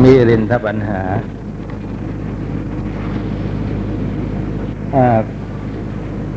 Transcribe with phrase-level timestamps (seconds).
[0.00, 1.00] มีรินทปัญหา
[4.94, 5.20] อ่า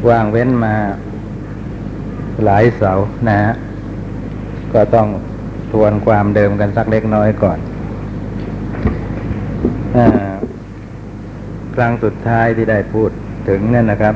[0.09, 0.75] วางเว้นมา
[2.46, 2.91] หลายเสา
[3.28, 3.52] นะฮะ
[4.73, 5.07] ก็ต้อง
[5.71, 7.60] ทวนความเดิมกันสักเล็กน้อยก่อน
[9.96, 9.99] อ
[11.76, 13.10] ครั้งสุดท้ายที่ได้พูด
[13.49, 14.15] ถึงนั่นนะครับ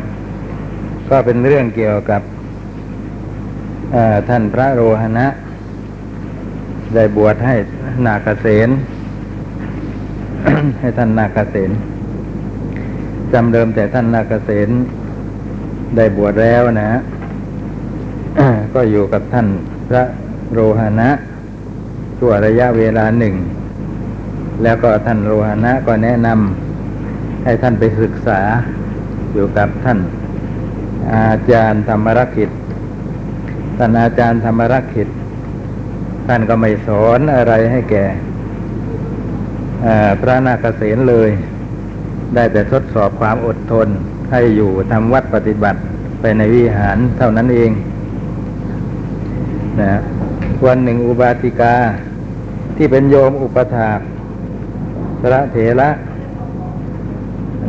[1.10, 2.21] ก็เป็นเรื่องเกี่ยวกับ
[4.30, 5.28] ท่านพระโรหณะ
[6.96, 7.56] ได้บวชให้
[8.06, 8.70] นาคเสน
[10.80, 11.71] ให้ท่านนาคเสน
[13.34, 14.70] จำเดิมแต่ท่านนาคเสน
[15.96, 16.90] ได้บวชแล้วนะ
[18.74, 19.48] ก็อยู่กับท่าน
[19.90, 20.04] พระ
[20.54, 21.10] โรหณะ
[22.18, 23.36] ชั่วระยะเวลาหนึ่ง
[24.64, 28.40] แล้วก็ท่านโรหณะก็แนะนำให้ท่านไปศึกษา
[29.34, 30.00] อยู่กับท่าน
[31.14, 32.50] อาจารย์ธรรมรักขิต
[33.78, 35.09] ท่านอาจารย์ธรรมรักขิต
[36.28, 38.06] ท่านก็ไม่สอนอะไรให้แก่
[40.22, 41.30] พระนาคเษนเลย
[42.36, 43.88] ได้แต่ทดสอบความอดทน
[44.31, 45.80] ให้อยู่ทำวัดปฏิบัติ
[46.22, 47.72] ไปในวิหารเท่านั้นเอง
[49.81, 49.94] นะ
[50.66, 51.76] วันหนึ่งอุบาติกา
[52.78, 54.00] ที่เป็นโยมอุปถาก
[55.22, 55.89] พระเถระ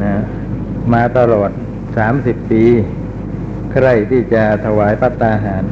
[0.02, 0.14] นะ
[0.92, 1.50] มาตลอด
[1.96, 2.64] สามสิบปี
[3.72, 5.64] ใครที่จะถวายปัตตาหาร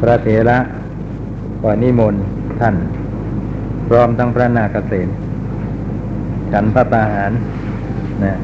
[0.00, 0.58] พระเถระ
[1.62, 2.22] ก็นิมนต์
[2.60, 2.74] ท่าน
[3.92, 5.08] ร้อมทั้งพระนาคเษน
[6.52, 7.32] ฉันปัตตาหาร
[8.24, 8.36] นะ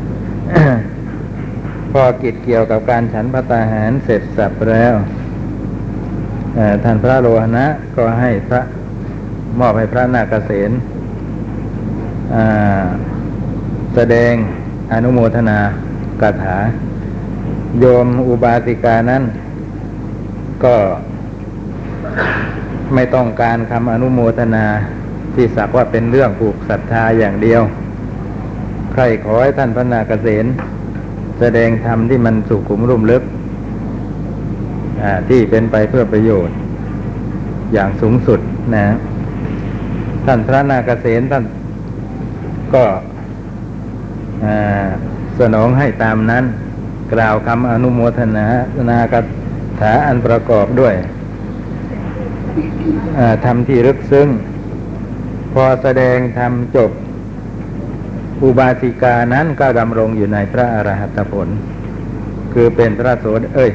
[1.93, 4.95] พอกิจเกี่ยวกับการฉันพัตตาหารเสร็จสับแล้ว
[6.85, 8.61] ท่านพระโลหณะก็ให้พระ
[9.59, 10.71] มอบให้พระนาคเษน
[13.95, 14.33] แสดง
[14.93, 15.59] อนุโมทนา
[16.23, 16.57] กถา
[17.81, 19.23] โยมอุบาสิกานั้น
[20.65, 20.77] ก็
[22.95, 24.67] ไม่ต้องการคำอนุโมทนา
[25.41, 27.63] ที่สักว่าเป็นเรื่องผูกศรัทธาอย่างเดียว
[28.93, 30.47] ใครขอให้ท่านพระนาคเษน
[31.41, 33.23] แสดงธรรมที่มันสุขุมรุ่มลึก
[35.29, 36.57] ที่เป็นไปเพื่อประโยชน์
[37.73, 38.41] อย่างสูงสุด
[38.75, 38.85] นะ
[40.27, 41.45] ท่านพระนาคเษนท่าน
[42.75, 42.85] ก็
[45.41, 46.45] สนองให้ตามนั้น
[47.15, 48.47] กล่าวคำอนุโมทนา
[48.91, 49.15] นาค
[49.81, 50.95] ถาอันประกอบด้วย
[53.45, 54.29] ทำที่ลึกซึ้ง
[55.65, 56.91] อแสดงทำจบ
[58.43, 61.49] อุบาสิกานั้นก็ดำรงอยู่ในพระอรหัตผล
[62.53, 63.71] คือเป็นพระโสดเอ้ย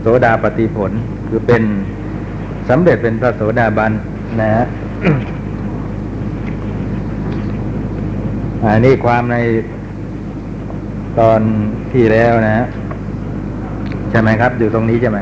[0.00, 0.92] โสดาปฏิผล
[1.28, 1.62] คือเป็น
[2.68, 3.92] สำเร็จเป็นพระโสดาบัน
[4.40, 4.64] นะฮะ
[8.64, 9.36] อันนี้ความใน
[11.18, 11.40] ตอน
[11.92, 12.66] ที่แล้วนะ
[14.10, 15.18] ใช่ไหมครับ อยู่ตรงนี้ใช่ไหม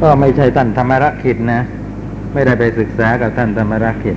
[0.00, 1.60] ก็ไม่ใช่ท่านธรรมรักขิตนะ
[2.32, 4.16] ไม่ได้ไปศึกษากับท่านธรรมรักขิต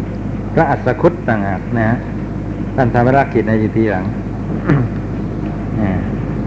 [0.54, 1.98] พระอัศคุตต่างหากนะ
[2.76, 4.06] ท่านธรรมรักขิตในยุทีหลัง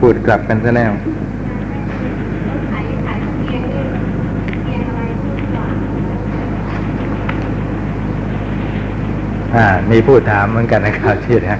[0.01, 0.93] พูดกลับกันซะแล้ว
[9.57, 11.59] อ่ามีผู้ถามเหมือนกันนะครับที่นะ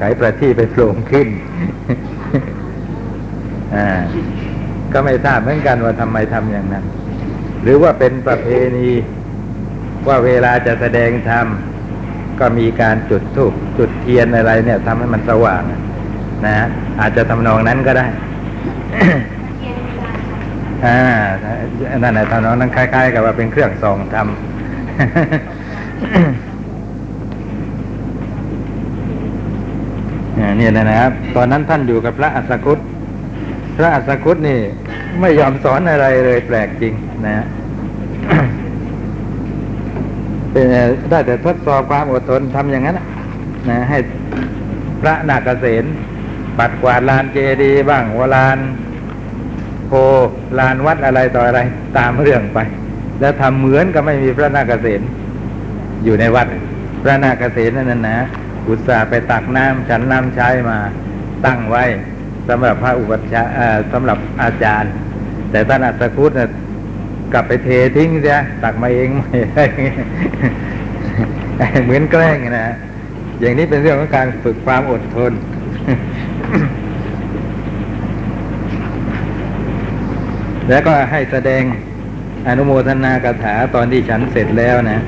[0.00, 1.28] ขายประที่ไปโปร่งขึ้น
[3.76, 3.86] อ่า
[4.94, 6.84] ก็ไม่ทราบเหมือนกันว่าทำไมทำอย่างนั้น
[7.62, 8.88] หรือว่าเป็นประเพณี
[10.08, 11.46] ว่าเวลาจะแสดงธรรม
[12.40, 15.62] ก็มีการจุดธูปจุดเทียนอะไร เนี่ยทำให้มันสว่าง
[16.46, 16.54] นะ
[17.00, 18.06] อาจจะทำนองนั้นก็ได้
[20.84, 20.98] อ่า
[22.02, 24.26] นั่นแหละทำนองนั้นคล้าย ๆ กับว่าเป็นเครื่องส่องทำ
[30.56, 32.78] เนี่ยนะครับ ตอนนั้นท่านอยู่กับพระอัสกุต
[33.76, 34.60] พระอัสกุตนี่
[35.20, 36.94] ไม่ยอมสอนอะไรเลยแปลกจริง
[37.26, 37.46] นะ
[40.52, 40.66] เป็น
[41.10, 42.96] ได้แต่ทดสอบความอดทนทำอย่างนั้น
[43.70, 43.98] นะให้
[45.00, 45.84] พระนาคเษน
[46.58, 48.58] ปัดกวาดลานเจดีบ้างวลาน
[49.88, 49.92] โพ
[50.58, 51.60] ลานวัดอะไรต่ออะไร
[51.98, 52.58] ตามเรื่องไป
[53.20, 55.00] แล้วทำเหมือนกับไม่มีพระนาคเษน
[56.04, 56.46] อยู่ในวัด
[57.02, 58.18] พระนาคเษนนั่นนะ
[58.68, 60.78] อุตส่าห์ไปตักน้ำฉันน้ำใช้มา
[61.46, 61.84] ตั้งไว้
[62.48, 63.52] สำหรับพระอุปัชฌาย์
[63.92, 64.92] สำหรับอาจารย์
[65.50, 66.48] แต่ท่านอัศคุตเนี่ย
[67.32, 72.76] กลับไปเททิ้งเสียตักมาเองไม่เหมือนแกล้งนะ
[73.40, 75.32] อย่างนี้เป็นเรื่องของการฝึกความอดทน
[80.68, 81.62] แล้วก็ให้แสดง
[82.48, 85.00] อนุโมทนากถาตอนที่ฉันเสร็จแล้วนะ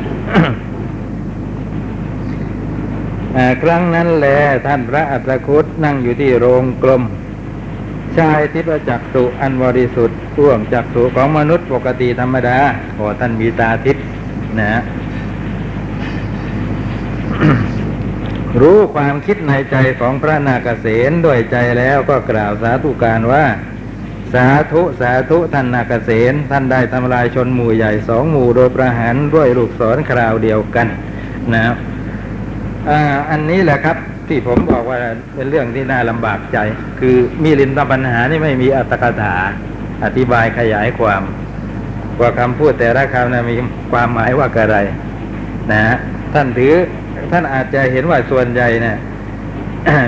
[3.63, 4.27] ครั้งนั้นแล
[4.67, 7.03] ท่านพระอัตคุตนั่งอยู่ที่โรงกลม
[8.19, 12.59] ชายทิพจักสุอันบริสุทธิ์ร่วมจักสุของมนุษย์ปกติธรรมดา
[12.95, 14.05] โอ้ท่านมีตาทิพย์
[14.61, 14.83] นะ
[18.61, 23.45] รู้ความคิดในใจของพระนาคเษนด้วยใจแล้วก็กล่าวสาธุการว่า
[24.33, 30.87] สาธุสาธุท่านนาคเษนท่านได้ทำลายชนหมู่ใหญ่สองหมู่โดยประหารด้วยลูกศรคราวเดียวกัน
[31.53, 31.77] นะครับ
[32.89, 33.01] อ่า
[33.31, 33.97] อันนี้แหละครับ
[34.29, 34.99] ที่ผมบอกว่า
[35.35, 36.59] เป็นเรื่องที่น่าลำบากใจ
[37.01, 39.37] คือมีลินตปัญหานี่ไม่มีอัตถกถา
[40.05, 41.23] อธิบายขยายความ
[42.21, 43.57] ว่าคำพูดแต่ละคำนะมี
[43.93, 44.79] ความหมายว่าอะไร
[45.71, 45.97] นะฮะ
[46.35, 46.75] ท่านถือ
[47.31, 48.97] ท่านอาจจะเห็นว่าส่วนใหญ่เนี่ย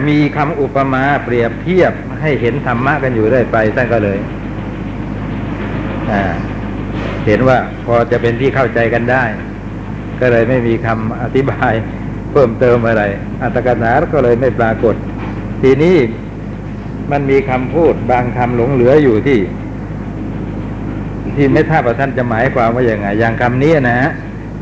[0.08, 4.18] มีคำอุปมาเปรียบเทียบให้เห็นธรรมะกันอยู่เรื่อยไปท่านก็เลย
[7.26, 9.24] เห็นว่าพอจะเป็นที่เข้าใจกันได้
[10.20, 11.72] ก็เลยไม่มีคำอธิบาย
[12.36, 13.04] เพิ่มเติมอะไร
[13.42, 14.94] อัตกถาก็เลยไม่ปรากฏ
[15.62, 15.96] ทีนี้
[17.10, 19.38] มันมีคำพูดบางคำหลงเหลืออยู่ที่
[21.36, 24.10] ที่ไม่ทราบว่าท่านจะหมายความว่าอย่างไง อย่างคำนี้นะฮะ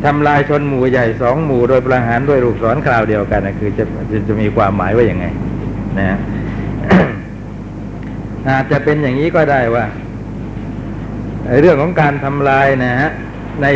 [0.04, 5.26] ทำลายชนหมู่ใหญ่สองหมู่โดยประหารด้วยลูกศรคราวเดียวกันนะคือจะจะจะมีความหมายว่าอย่างไง
[5.98, 6.18] นะฮะ
[8.48, 9.84] อาจจะเป็นอย่างนี้ก็ได้ว่า
[11.60, 13.10] เรื่องของการทำลายนะฮะ
[13.62, 13.66] ใน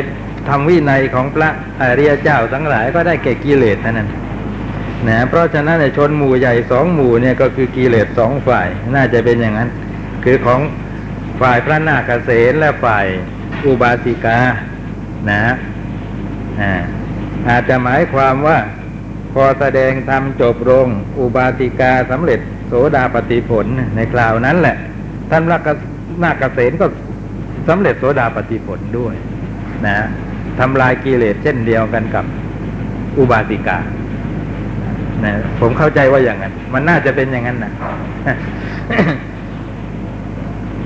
[0.49, 1.51] ธรรมวินัยของพระ
[1.81, 4.09] อริยเจ้าทั้งหลายก็ได้แก่กิเลสเท่านั้น
[5.09, 9.71] นะเพราะฉะนั้นชนหมู่ใหญ่สองหมู่เนี่ยก็คือกิเลสสองฝ่ายน่าจะเป็นอย่างนั้น
[10.25, 10.61] คือของ
[11.41, 13.07] ฝ่ายพระนาคเษนและฝ่าย
[13.67, 14.39] อุบาสิกา
[15.31, 15.55] นะฮะ
[16.61, 16.73] อ่า
[17.49, 18.59] อาจจะหมายความว่า
[19.35, 20.87] พอแสดงธรรมจบลง
[21.19, 23.67] อุบาสิกาสำเร็จโสดาปฏิผล
[23.97, 24.77] ในคราวนั้นแหละ
[25.31, 25.69] ท่านรัก
[26.23, 26.87] นาคเกษนก็
[27.69, 29.15] สำเร็จโสดาปฏิผลด้วย
[29.87, 29.97] นะ
[30.59, 32.25] ทำลายกิเลสเช่นเดียวกันกับ
[33.19, 33.79] อุบาสิกา
[35.25, 37.73] นะผมเข้าใจว่าอย่างนั้น มันน่าจะเป็นอย่างนั้นนะ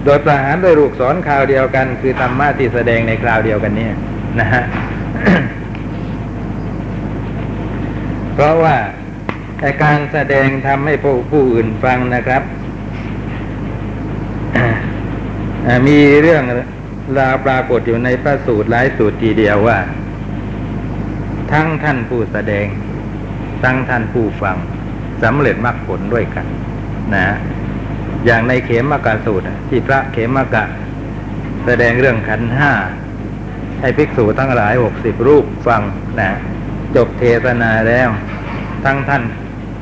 [0.04, 3.94] โดยประหารโดยลูกศรคราวเดียวกัน คือธรรมะที่แสดงในคราวเดียวกันเนี่ย
[4.40, 4.62] นะฮะ
[8.34, 8.76] เพราะว่า
[9.58, 12.42] แต่การแสดงทำให้ผู้ผู้อื่นฟังนะครับ
[15.86, 16.42] มีเรื่อง
[17.16, 19.78] ราปรากฏอยู่ในพระสูตรหลายสูตรทีเดียวว่า
[21.52, 22.66] ทั้งท่านผู้แสดง
[23.62, 24.56] ทั้งท่านผู้ฟัง
[25.22, 26.46] สำเร็จมรรคผลด้วยกัน
[27.14, 27.26] นะ
[28.26, 30.64] อย่างในเขมกะสูตรที่พระเขมกะ
[31.64, 32.72] แสดงเรื่องขันห้า
[33.80, 35.82] ให้ภิกษุทั้งหลายหกสิบรูปฟัง
[36.20, 36.30] นะ
[36.96, 38.08] จบเทศนาแล้ว
[38.84, 39.22] ทั้งท่าน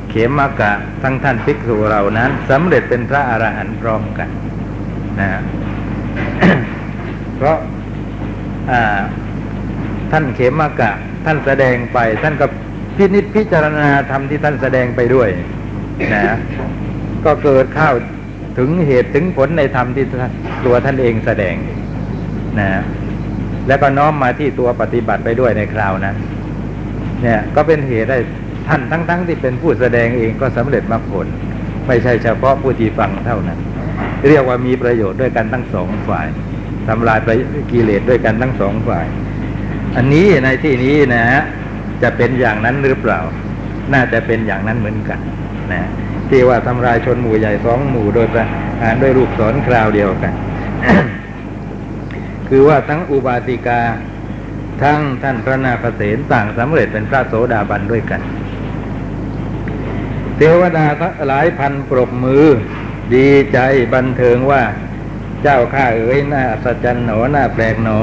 [0.09, 0.71] เขมกะ
[1.03, 4.29] ทั้งท่านภิกษุเหล่านั้นสำเร็จเป็นพระอรหันต์พร้อมกัน
[5.19, 5.29] นะ
[7.41, 8.81] เพราะา
[10.11, 10.91] ท่านเขมากะ
[11.25, 12.45] ท่านแสดงไป ท่านก็
[12.97, 15.29] พินิจพิจารณาธรรมที่ท่านแสดงไปด้วย
[16.13, 16.23] นะ
[17.25, 17.93] ก็เกิดข้าว
[18.57, 20.05] ถึงเหตุถึงผลในธรรมที่
[20.65, 21.55] ตัวท่านเองแสดง
[22.59, 22.69] นะ
[23.67, 26.15] แล้วก็น้อมมาที่ตัวปฏิบัติไปด้วยในคราวนั้น
[27.21, 28.19] เนี่ยก็เป็นเหตุให้
[28.67, 31.27] ท่านทั้งๆทที่เป็นผู้แสดงเองก็สำเร็จมรรคผล
[31.87, 33.59] ไม่ใช่เฉพาะผู้ที่ฟังเท่านั้น
[34.29, 36.27] เรียกว่ามีประโยชน์ด้วยกันทั้งสองฝ่าย
[36.87, 37.29] ทำลายไป
[37.71, 39.05] กิเลสด้วยกันทั้งสองฝ่าย
[39.95, 41.41] อันนี้ในที่นี้นะฮะ
[42.03, 43.19] จะเป็นอย่างนั้นหรือเปล่า
[43.93, 45.19] น่าจะเป็นอย่างนั้นเหมือนกัน
[45.71, 45.89] นะ
[46.29, 48.45] ที่ว่าทำลายชนหมู่ใหญ่สองหมู่โดยประ
[48.81, 50.33] หารด้วยรูปศรคราวเดียวกัน
[52.49, 53.81] คือว่าทั้งอุบาสิกา
[54.83, 58.21] ทั้งท่านพระนาคเษนต่างสำเร็จเป็นพระโสดาบันด้วยกัน
[60.37, 60.85] เทวดา
[61.27, 62.45] หลายพันปรบมือ
[63.15, 63.59] ดีใจ
[63.93, 64.61] บันเทิงว่า
[65.43, 67.99] เจ้าข้าเอ๋ยหน้าอัศจรรย์หนอหน้าแปลกหนอ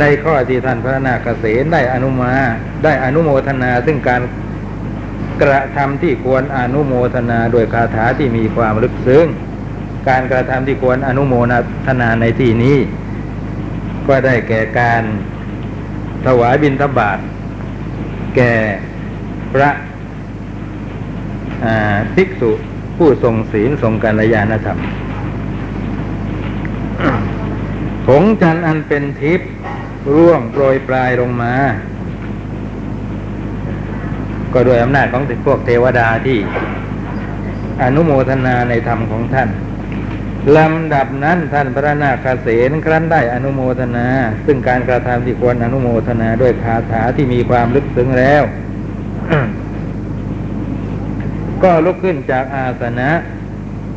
[0.00, 2.32] ในข้อที่ท่านพระนาคเษนได้อนุมา
[2.84, 4.22] ได้อนุโมทนาซึ่งการ
[5.42, 9.26] กระทำที่ควรอนุโมทนาโดยคาถาที่มีความลึกซึ้ง
[10.08, 11.34] การกระทำที่ควรอนุโม
[11.86, 12.76] ทนาในที่นี้
[14.08, 15.02] ก็ได้แก่การ
[16.26, 17.18] ถวายบิณฑบาต
[18.36, 18.52] แก่
[19.52, 19.70] พระ
[22.14, 22.50] ภิกษุ
[22.98, 24.78] ผู้ทรงศีลทรงกัลยาณธรรม
[28.06, 29.48] ผงจันอันเป็นทิพย์
[30.14, 31.54] ร่วงโปรยปลายลงมา
[34.52, 36.38] ก็โดยอำนาจของพวกเทวดาที่
[37.82, 39.48] อนุโมทนาในธรรมของท่าน
[40.56, 44.06] ลำดับนั้นท่านพระนาคเษนครั้นได้อนุโมทนา
[44.46, 48.42] ซึ่งการกระทำที่ควรอนุโมทนาด้วยคาถาที่มีความลึกซึ้งแล้ว
[51.62, 53.10] ก็ลุกขึ้นจากอาสนะ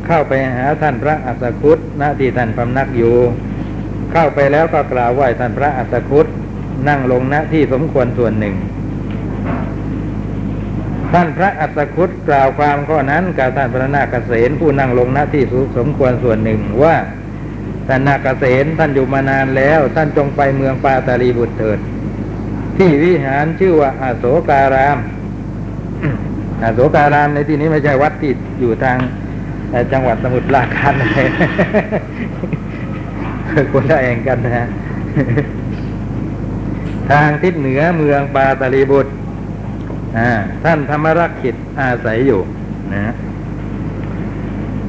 [0.06, 3.16] เข้าไปหาท่านพระอัสคุตณที่ท่านพำนักอยู่
[4.12, 6.26] เข้าไปแล้วก็กล่าวไหว้ท่านพระอัสคุต
[6.88, 8.54] นั่งลงณที่สมควรส่วนหนึ่ง
[11.12, 15.42] ท่านพระอัตถคุตกล่าวความข้อนั้นกับท่านพระนาคเษนผู้นั่งลงหน้าที่
[15.78, 16.96] สมควรส่วนหนึ่งว่า
[17.88, 21.78] ท่านนาคเษนท่านอยู่มานานแล้ว ท่านจงไปเมืองปาตาลีบุตรเถิด
[22.76, 24.98] ที่วิหารชื่อว่าอาโศการาม
[26.62, 28.98] อาโศการามในที่นี้ไม่ใช่วัดที่อยู่ทาง
[29.92, 31.08] จังหวัดสมุทรปราการนะ
[33.72, 34.66] คนละเองกันนะฮะ
[37.10, 39.12] ทางทิศเหนือเมืองปาตาลีบุตร
[40.18, 40.30] อ่า
[40.64, 42.40] ท่านธรรมรักขิตอาศัยอยู่
[42.94, 43.12] นะ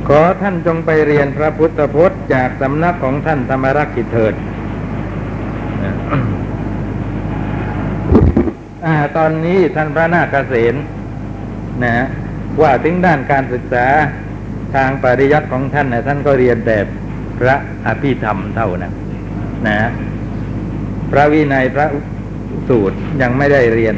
[0.07, 4.33] ขอท่านจงไปเรียนพระพุทธพจน์จากสำนักของท่านธรรมรักขิตเถิด
[8.85, 10.75] อ่าตอนนี้ท่านพระนาคเษน
[11.83, 12.05] นะฮะ
[12.61, 13.87] ว่าถึงด้านการศึกษา
[14.75, 16.77] ทางปริยัติของท่านนะท่านก็เรียนแต่
[17.39, 17.55] พระ
[17.87, 18.93] อภิธรรมเท่านั้น
[19.67, 19.77] นะ
[21.11, 21.85] พระวินัยพระ
[22.69, 23.95] สูตรยังไม่ได้เรียน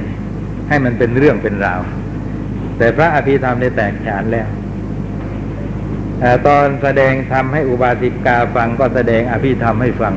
[0.69, 1.81] ให้มันเป็นเรื่องเป็นราว
[2.77, 4.47] แต่พระอภิธรรมได้แตกฉานแล้ว
[6.23, 10.13] อตอนแสดงธรรมให้อุบาสิกาฟังก็แสดงอภิธรรมให้ฟัง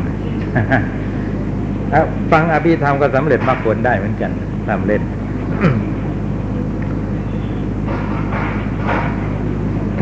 [2.33, 4.31] ฟังอภิธรรมก็สำเร็จมรรคผลได้เหมือนกัน
[4.69, 5.03] ทำเล่น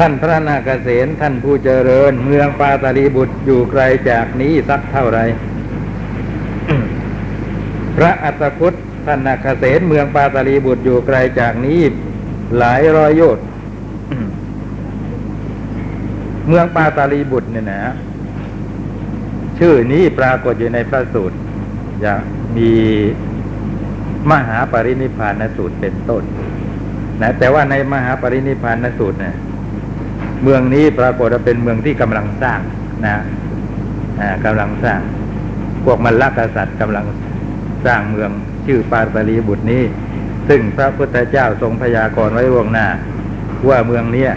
[0.03, 5.19] ท่านพระนาคเษนท่านผู้เจริญ เมืองปาตาลีบุตรอยู่ไกลจากนี้สักเท่าไร
[7.97, 8.75] พระอัตคุต
[9.07, 11.81] ท่านนาคเษนเมืองปาตาลีบุตรอยู่ไกลจากนี้
[12.59, 13.45] หลายร้อยโยชน์
[16.49, 17.81] เมืองปาตาลีบุตรเนี่ยนะ
[19.59, 21.37] ชื่อนี้ปรากฏอยู่ในพระสูตร
[22.01, 22.21] อย่าง
[22.57, 22.73] มี
[24.31, 26.23] มหาปรินิพานสูตรเป็นต้น
[27.21, 29.37] นะ แต่ว่าในมหาปรินิพพานสูตรเนี่ย
[30.43, 32.61] เมืองนี้ปรากฏว่าเป็นเมืองที่กำลังสร้าง
[33.07, 33.17] นะ
[34.21, 35.01] อ่ากำลังสร้าง
[35.85, 37.07] พวกมันลักษัตริย์กำลัง
[37.87, 38.31] สร้างเมือง
[38.67, 39.83] ชื่อปาตลีบุตรนี้
[40.49, 42.87] ซึ่งพระพุทธเจ้าทรงพยากรณ์ไว้วงหน้า
[43.69, 44.33] ว่าเมืองเนี้ย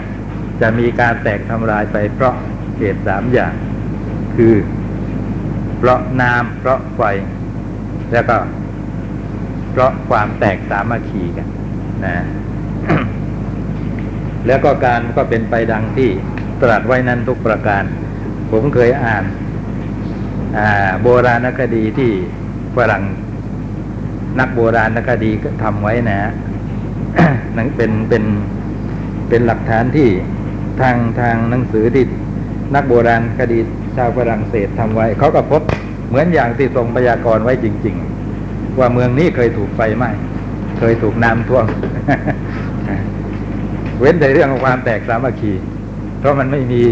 [0.60, 2.34] จะมีการแตกทำลายไปเพราะ
[2.78, 3.52] เหตุสามอย่าง
[4.36, 4.54] คือ
[5.78, 7.02] เพราะน้ำเพราะไฟ
[8.12, 8.36] แล้วก็
[9.72, 11.48] เพราะความแตกสามัคคีกัน
[12.06, 12.16] นะ
[14.46, 16.10] แล้วก็การก็เป็นไปดังที่
[16.62, 17.84] ตรัสไว้นั้นทุกประการ
[18.50, 22.10] ผมเคยอ่านาโบราณคดีที่
[22.76, 23.02] ฝรั่ง
[24.40, 26.18] นักโบราณคดีก็ทำไว้นะ
[27.56, 28.24] นั่นเป็นเป็น
[29.28, 30.08] เป็นหลักฐานที่
[30.80, 32.04] ทางทางหนังสือที่
[32.74, 33.58] นักโบราณคดี
[33.96, 35.62] ชาวฝรั่งเศสทำไว้ เขาก็พบ
[36.08, 37.96] เหมือนอย่างที่ทรงพยากรณ์ไว้จริง
[38.36, 40.10] ๆ ว่าเมืองนี้เคยถูกไฟไหม้
[40.78, 41.66] เคยถูกน้ำท่วม
[44.04, 45.52] ว้นแต่เรื่องของความแตกสามัคคี
[46.18, 46.82] เพราะมันไม่มี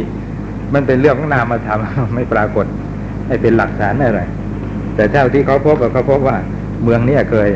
[0.74, 1.78] มันเป็นเรื่องของนามธรรม
[2.14, 2.66] ไม่ปรากฏ
[3.28, 4.22] ให้เป็นหลักฐานอะไร
[4.94, 6.36] แต่เท่าที่เขาพบเขาพบว่า
[6.82, 7.50] เมืองนี้เคย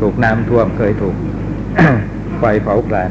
[0.00, 1.14] ถูกน้ำท่วมเคยถูก
[2.38, 3.10] ไฟเผาผลาญ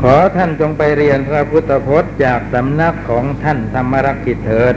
[0.00, 4.74] ขอท่านจงไปเรียนพระพุทธพจน์จากสำนักของท่านธรรมรักขิตเถิด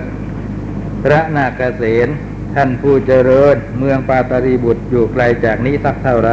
[1.03, 2.09] พระนาคเษน
[2.55, 6.31] ท่านผู้เจริญเมืองปาตารีบุตรอยู่ไกลจากนี้สักเท่าไร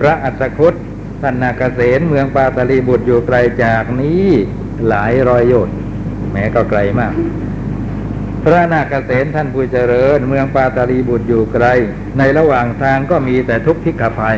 [0.00, 0.74] พระอัศคุต
[1.22, 4.26] ท่านนาคเษนเมืองปาตาลีบุตรอยู่ไกลจากนี้
[4.88, 5.74] หลายร้อยโยชน์
[6.32, 7.14] แม้ก็ไกลมาก
[8.42, 11.66] พระนาคเษนท่านผู้เจริญ เมืองปาตาลีบุตรอยู่ไกล
[12.18, 14.36] ในระหว่างทางก็มีแต่ทุกข์พิกภัย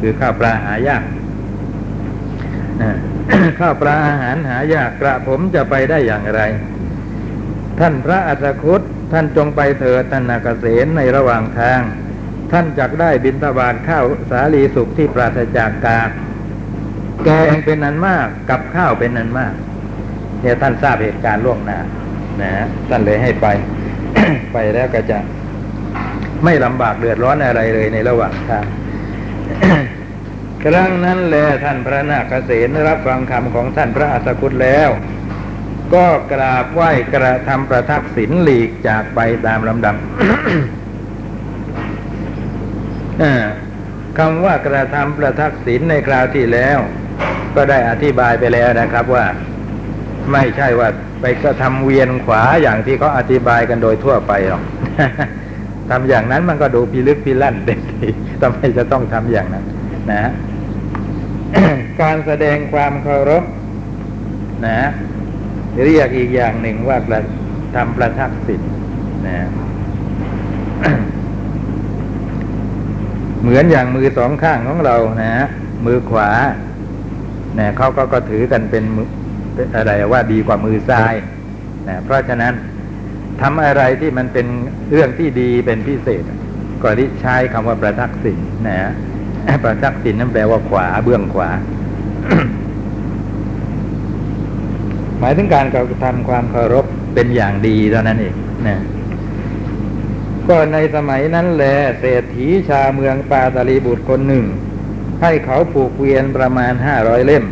[0.00, 1.02] คือข้าวปลาหายาก
[3.60, 6.42] ข้าวปลาอาหารหายากกระผมจะไปได้อย่างไร
[7.78, 8.82] ท่านพระอัศคุต
[9.12, 11.80] ท่านจงไปเถิดท่านนาคเษนในระหว่างทาง
[12.52, 16.10] ท่านจักได้บินทบาทข้าวสาลีสุขที่ปราศจากกาก
[17.24, 19.52] แกงเป็นนันมากกับข้าวเป็นนันมาก
[20.40, 21.78] เนี่ยท่านทราบเหตุการณ์ล่วงหน้า
[22.42, 23.46] นะฮะท่านเลยให้ไป
[24.52, 25.18] ไปแล้วก็จะ
[26.44, 28.66] ไม่ลำบากเดือดร้อนอะไรเลยในระหว่างทาง
[30.62, 34.88] ครั้งนั้นแลท่านพระนาคเษนรับฟังคำของท่านพระอัสกุตแล้ว
[35.94, 39.96] ก็กราบไหว้กระทำประทักษิณหลีกจากไปตามลำดับ
[44.18, 46.78] คำว่ากระทำประทักษิณในคราวที่แล้ว
[47.56, 49.26] ก็ได้อธิบายไปแล้วนะครับว่า
[50.32, 50.88] ไม่ใช่ว่า
[51.20, 54.62] ไปก็ทำเวียนขวาอย่างที่เขาอธิบายกันโดยทั่วไปหรอก
[55.90, 58.08] ทำอย่างนั้นมันก็ดูพิลึกพิลั่นเด็ดที
[58.40, 59.64] ทำไมจะต้องทำอย่างนั้น
[60.10, 60.30] นะ
[62.02, 63.44] การแสดงความเคารพ
[64.66, 64.80] นะ
[65.84, 67.20] เรียกอีกอย่างหนึ่งว่ากระ
[67.74, 68.62] ทำประทักษิณ
[69.28, 69.46] นะ
[73.42, 75.32] เหมือนอย่างมือสองข้างของเรานะ
[75.86, 76.30] มือขวา
[77.56, 78.84] เนี่ยเขาก็ก็ถือกันเป็น
[79.76, 81.14] อะไรว่าดีกว่ามือซ้าย
[81.88, 82.54] นะเพราะฉะนั้น
[83.40, 84.46] ทำอะไรที่มันเป็น
[84.90, 86.22] เรื่องที่ดีเป็นพิเศษ
[86.82, 88.92] ก็ริใช้คำว่าประทักษิณนะฮะ
[89.64, 91.50] ประทักษิณนั่นแปลว่าขวาเบื้องขวา
[95.20, 98.34] หมายถึงการกระทำความเคารพเป็นอย่างดีเท่านั้นเอง
[98.66, 98.78] นะ
[100.48, 104.44] ก็ในสมัยนั้นแหละเศรษฐีชาวเมืองปาตาลีบุตรคนหนึ่ง
[105.22, 107.44] ให้เขาผูกเกวียนประมาณห้าร้อยเล่ม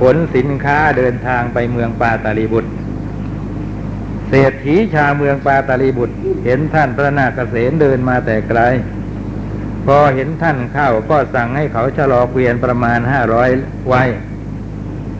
[0.00, 2.70] ขนสินค้าเดินทางไปเมืองปาตาลีบุตร
[4.28, 8.60] เศรษฐีชาวเมืองปาตาลีบุตร เห็นท่านพระนาคเษนเดินมาแต่ไกล
[9.86, 13.50] พอเห็นท่านเข้าก็สั่งให้เขาชะลอเกวียนประมาณห้าร้อย
[13.88, 14.02] ไว้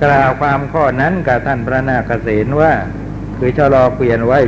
[0.04, 2.72] กล่าวความข้อนั้นกับท่านพระนาคเษนว่า
[3.38, 4.40] คือชะลอเกวียนไว้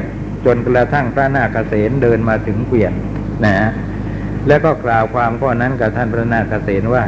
[0.44, 2.92] จนกระทั่งพระนาคเษนเดินมาถึงเกวียน
[3.44, 3.71] นะฮะ
[4.49, 7.04] แล้วก็กล่าวความข้อนั้นกับท่านพระนาคเษนว่า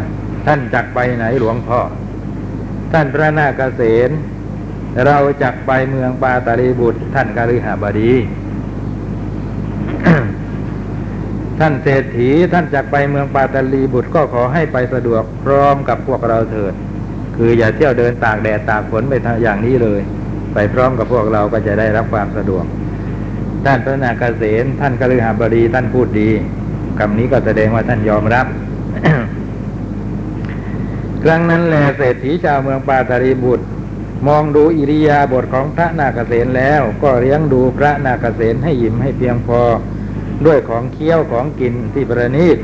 [0.47, 1.81] ท่านจักไปไหนหลวงพ่อ
[2.93, 4.11] ท่านพระนาคเษน
[5.07, 8.13] เราจักไปเมืองปาตาลีบุตร ท่านกฤหบดี
[11.61, 16.75] ท่านเศรษฐีท่านจักไปเมืองปาตาลีบุตรก็ขอให้ไปสะดวกพร้อมกับพวกเราเถิด
[17.37, 20.00] คืออย่าเที่ยวเดินตากแดดตากฝนไปทางอย่างนี้เลย
[20.55, 22.64] ไปพร้อมกับพวกเราก็จะได้รับความสะดวก
[23.64, 26.31] ท่านพระนาคเษนท่านกฤหบดีท่านพูดดี
[26.99, 28.47] คำนี้ก็แสดงว่าท่านยอมรับ
[31.23, 33.67] ครั้งนั้นแหละเศรษฐีชาวเมืองปาตาลีบุตร
[34.26, 39.61] มองดูอิริยาบถของพระนาคเษนแล้ว ก็เลี้ยงดูพระนาคเษนให้ยิ้มให้เพียงพอ
[40.47, 42.59] ด้วยของเคี้ยวของกินที่ประณีต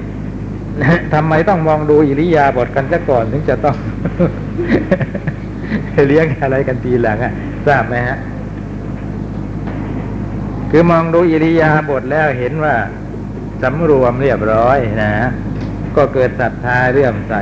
[1.14, 3.76] ทำไมต้องมองดูอิริยาบถกันซะก่อนถึงจะต้อง
[6.08, 7.32] เลี้ยงอะไรกันทีหลังอะ
[7.66, 8.18] ทราบไหมฮะ
[10.70, 12.74] คือมองดูอิริยาบถแล้วเห็นว่า
[13.62, 15.12] สำรวมเรียบร้อยนะ
[15.96, 17.34] ก็เกิดศรัทธาเรื่อมใส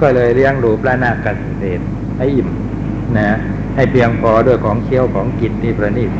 [0.00, 1.26] ก็เลยเลี้ยงดูพระนาค
[1.58, 1.80] เษน
[2.18, 2.48] ให้อิ่ม
[3.18, 3.28] นะ
[3.76, 6.10] ให้เพียงพอด้วยของเคี้ยวของกินที่ประณีต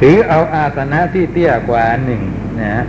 [0.00, 2.22] ถือเอาอาสนะที่เตี้ยกว่าหนึ่ง
[2.62, 2.84] นะ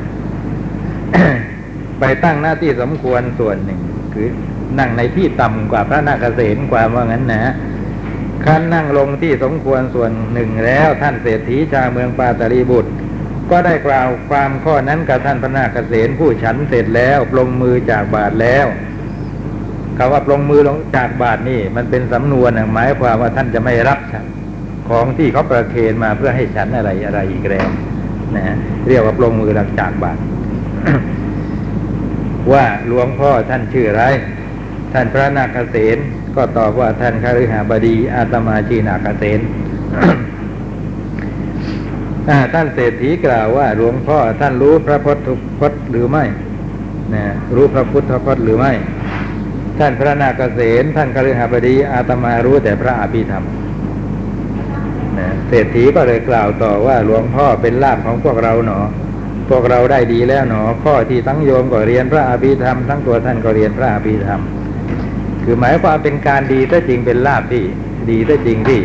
[1.99, 3.79] ไปตั้งหน้าที่สมควรส่วนหนึ่ง
[4.13, 4.27] คือ
[4.79, 7.53] นั่งในที่ต่ำกว่าพระนาคเษนกว่าว่างั้นนะ
[8.45, 12.91] ขั้นนั่งลงที่สมควรส่วนหนึ่งแล้วท่านเศรษฐีชาวเมืองปาตาลีบุตร
[13.51, 18.67] ก็ได้กล่าวความข้อนั้นกับท่านพระนาคเษนผู้ฉันเสร็จแล้วปลงมือจากบาทแล้ว
[19.97, 24.25] คำว่าปลงมือลงจากบาทนี่ มันเป็นสำนวนน่ะหมายความว่าท่านจะไม่รับฉัน
[24.89, 27.67] ของที่เขาประเคนมาเพื่อให้ฉันอะไรอะไรอีกแล้ว
[28.35, 28.55] นะฮะ
[28.87, 30.17] เรียกว่าปลงมือหลังจากบาท
[32.51, 34.03] ว่าหลวงพ่อท่านชื่ออะไร
[34.93, 35.97] ท่านพระนาคเษน
[36.35, 39.39] ก็ตอบว่าท่านคฤหบดีอาตมาชีนาคเษน
[42.53, 45.27] ท่านเศรษฐีกล่าวว่าหลวงพ่อท่านรู้พระพุทธ
[45.59, 46.25] พจน์หรือไม่
[47.13, 48.73] นะรู้พระพุทธพจน์หรือไม่
[49.79, 53.43] ท่านพระนาคเษนท่านคฤหบดีอาตมารู้แต่พระอภิธรรม
[55.17, 58.79] นะเศรษฐีก็เลยกล่าวต่อว่าหลวงพ่อเป็นลาภของพวกเราหนอ
[59.49, 64.41] พวกเราได้ดีแล้วหนอ ข้อที่ทั้งโยมก็เรียนพระอภิธรรมทั้งตัวท่านก็เรียนพระอภิธรรม
[65.43, 67.63] คือหมายความเป็นการดีถ้าจริงเป็นลาภที่
[68.09, 68.81] ดีถ้าจริงที่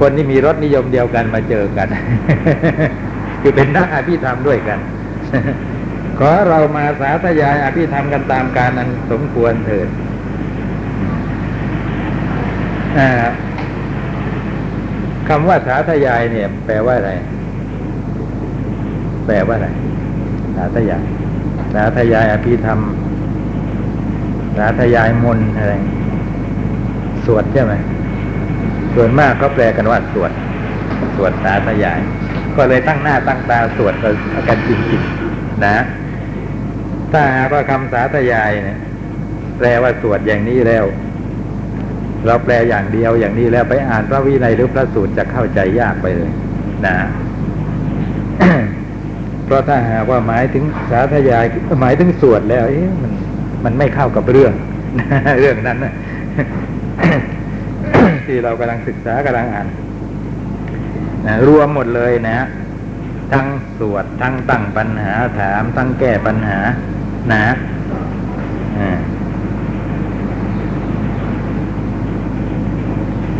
[0.00, 1.88] คนที่มีรสนิยมเดียวกันมาเจอกัน
[3.42, 4.78] คือเป็นนักอภิธรรมด้วยกัน
[6.18, 9.88] ขอเรามาสาธยายอภิธรรมกันตามการอันสมควรเถิด
[15.28, 17.12] คำว่าสาธยายเนี่ย แปลว่าอะไร
[19.30, 19.68] แปลว่าอะไร
[20.56, 21.02] สาธยาย
[21.74, 22.80] สาธยายอภิธรรม
[24.56, 25.74] สาธยายมนอะไร
[27.24, 27.74] สวดใช่ไหม
[28.94, 30.32] ส่วนมากเขาแปลกันว่าสวด
[31.16, 32.00] สวดสาธยาย
[32.56, 33.94] ก็เลยตั้งหน้าตั้งตาสวด
[34.48, 35.76] กันจริงๆนะ
[37.12, 38.78] ถ้าหากว่าคำสาธยายเนี่ย
[39.58, 40.84] แปลว่าสวดอย่างนี้แล้ว
[42.26, 46.30] เราแปลอย่างเดียวอย่างนี้แล้วไปอ่านพระวินัยหรือพระสูตรจะเข้าใจยากไปเลย
[46.86, 46.96] นะ
[49.50, 51.44] เพราะถ้าหากว่าหมายถึงสาธยาย
[51.80, 53.12] หมายถึงสวดแล้วเอ๊ะมัน
[53.64, 54.52] มันไม่เข้ากับเรื่อง
[55.40, 55.94] เรื่องนั้นนะ
[58.26, 59.66] ที่เรากำลังศึกษากำลังอ่าน
[61.26, 62.38] นะรวมหมดเลยนะ
[63.32, 63.46] ทั้ง
[63.78, 66.58] สวด ทั้งตั้งปัญหาถาม ทั้งแก้ปัญหา
[67.32, 67.44] นะ
[68.78, 68.88] อ่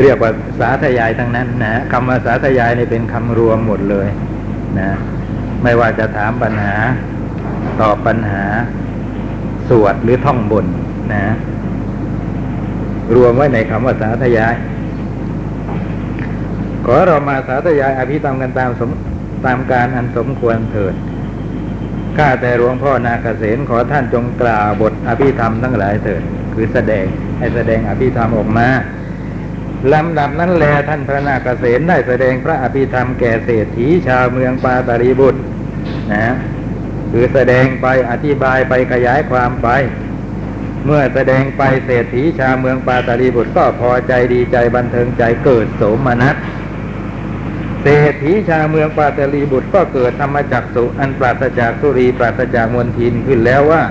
[0.03, 4.09] เรียกว่าสาธยายทั้งนั้นนะคำว่าสาธยายนี่เป็นคำรวมหมดเลย
[4.81, 4.91] นะ
[5.63, 6.77] ไม่ว่าจะถามปัญหา
[7.81, 8.45] ตอบปัญหา
[9.69, 10.67] สวดหรือท่องบน
[11.13, 11.25] นะ
[13.15, 14.55] รวมไว้ในคำว่าสาธยาย
[16.87, 18.91] ขอเรามาสาธยายอภิธรรมกันตามสม
[19.47, 20.95] ตามการอันสมควรเถิด
[22.17, 26.23] ข้าแต่หลวงพ่อนาเกษตขอท่านจงกล่าวบทอภิธรรมทั้งหลายเถิด
[26.55, 27.05] คือแสดง
[27.39, 28.69] ให้แสดงอภิธรรมออกมา
[29.93, 35.41] ลำดับนั้นแลท่านพระนาคเษนได้แสดงพระอภิธรรมแก่เศรษฐีชาวเมืองปาตาลีบุตร
[36.15, 36.27] นะ
[37.13, 39.69] คือแสดงไปอธิบายไปขยายความไป
[40.85, 46.37] เมื่อแสดงไปเศรษฐีชาวเมืองปาตาลีบุตรก็พอใจดีใจบันเทิงใจเกิดโสมนัส
[47.83, 53.83] เศรษฐีชาวเมืองปาตาลีบุตรก็เกิดธรรมจักสุอันปราศจากสุรีปราศจากมวลทินขึ้นแล้วว่า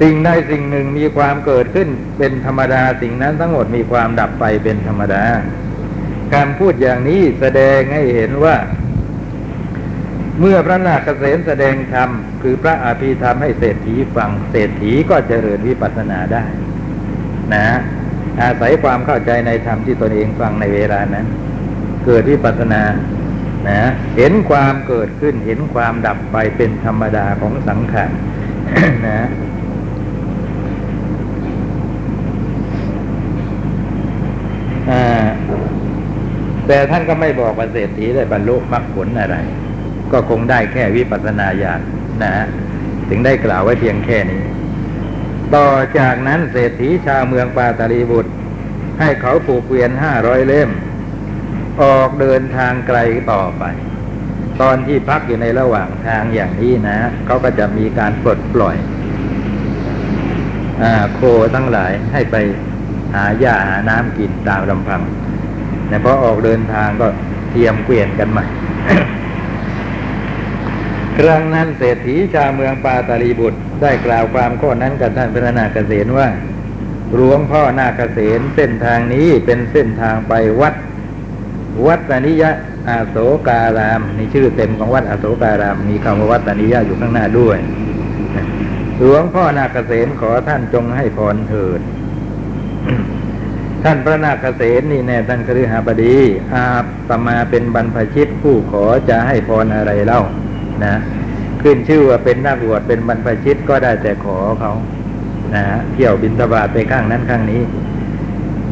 [0.00, 5.24] สิ่งใดสิ่งหนึ่งมีความเกิดขึ้นเป็นธรรมดาสิ่งนั้นทั้งหมดมีความดับไปเป็นธรรมดา
[6.34, 8.56] การพูดอย่างนี้แสดงให้เห็นว่า
[10.40, 12.10] เมื่อพระนาคเษนแสดงธรรม
[12.42, 16.44] คือพระอาภิธรรมให้เศรษฐีฟัง เศรษฐีก็เจริญวิปัสสนาได้
[17.54, 17.66] นะ
[18.42, 21.26] อาศัยความเข้าใจในธรรมที่ตนเองฟังในเวลานั้น
[22.04, 22.82] เกิดวิปัสสนา
[23.68, 23.80] นะ
[24.16, 28.10] เห็นความเกิดขึ้น เห็นความดับไปเป็นธรรมดาของสังขาร
[29.06, 29.28] นะ
[36.66, 39.36] แต่ท่านก็ไม่บอกว่าเศรษฐีได้บรรลุมรรคผลอะไร
[40.12, 41.80] ก็คงได้แค่วิปัสสนาญาณ
[42.22, 42.46] นะฮะ
[43.08, 44.42] ถึงได้กล่าวไว้เพียงแค่นี้
[45.54, 45.68] ต่อ
[45.98, 48.32] จากนั้นเศรษฐีชาวเมืองปาตาลีบุตร
[49.00, 50.70] ให้เขาปลูกเกวียนห้าร้อยเล่ม
[51.82, 52.98] ออกเดินทางไกล
[53.32, 53.64] ต่อไป
[54.60, 58.76] ตอนที่พักอยู่ในระหว่างทางอย่างนี้นะเขาก็จะมีการปลดปล่อย
[60.82, 61.20] อโค
[61.54, 62.36] ทั้งหลายให้ไป
[63.14, 65.00] หาหญ้าหาน้ำกินตามลำพัง
[65.88, 67.06] เนี่พอออกเดินทางก็
[67.50, 68.46] เทียมเกวียนกันใหม่
[71.18, 76.28] ครั้งนั้นเศรษฐีชาวเมืองปาตาลีบุตรได้กล่าวความข้อนั้นกับท่านพระนาคเษนว่า
[77.14, 80.74] หลวงพ่อนาคเษนเส้นทางนี้เป็นเส้นทางไปวัด
[81.86, 82.50] วัดตนิยะ
[82.88, 83.16] อาโศ
[83.48, 87.58] การามนี่ชื่อเต็มของวัดอาโศการาม มีคำว่าวัดตนิยะอยู่ข้างหน้าด้วย
[88.98, 91.80] หลวงพ่อนาคเษนขอท่านจงให้พรเถิด
[93.84, 96.16] ท่านพระนาคเษนนี่แน่ท่านคฤหบดี
[96.52, 96.64] อา
[97.08, 100.22] ตมาเป็นบรรพชิตผู้ขอจะให้พรอะไรเล่า
[100.84, 100.94] นะ
[101.62, 104.72] ขึ้นชื่อว่าเป็นนักบวชเป็นบรรพชิตก็ได้แต่ขอเขา
[105.54, 107.62] นะเที่ยวบินตบาตไปข้างนั้นข้างนี้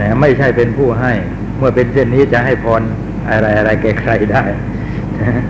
[0.00, 1.12] นะไม่ใช่เป็นผู้ให้
[1.58, 2.82] เมื่อเป็นเช่นนี้จะให้พร
[3.30, 4.44] อะไรอะไรแก่ใครได้
[5.20, 5.42] นะ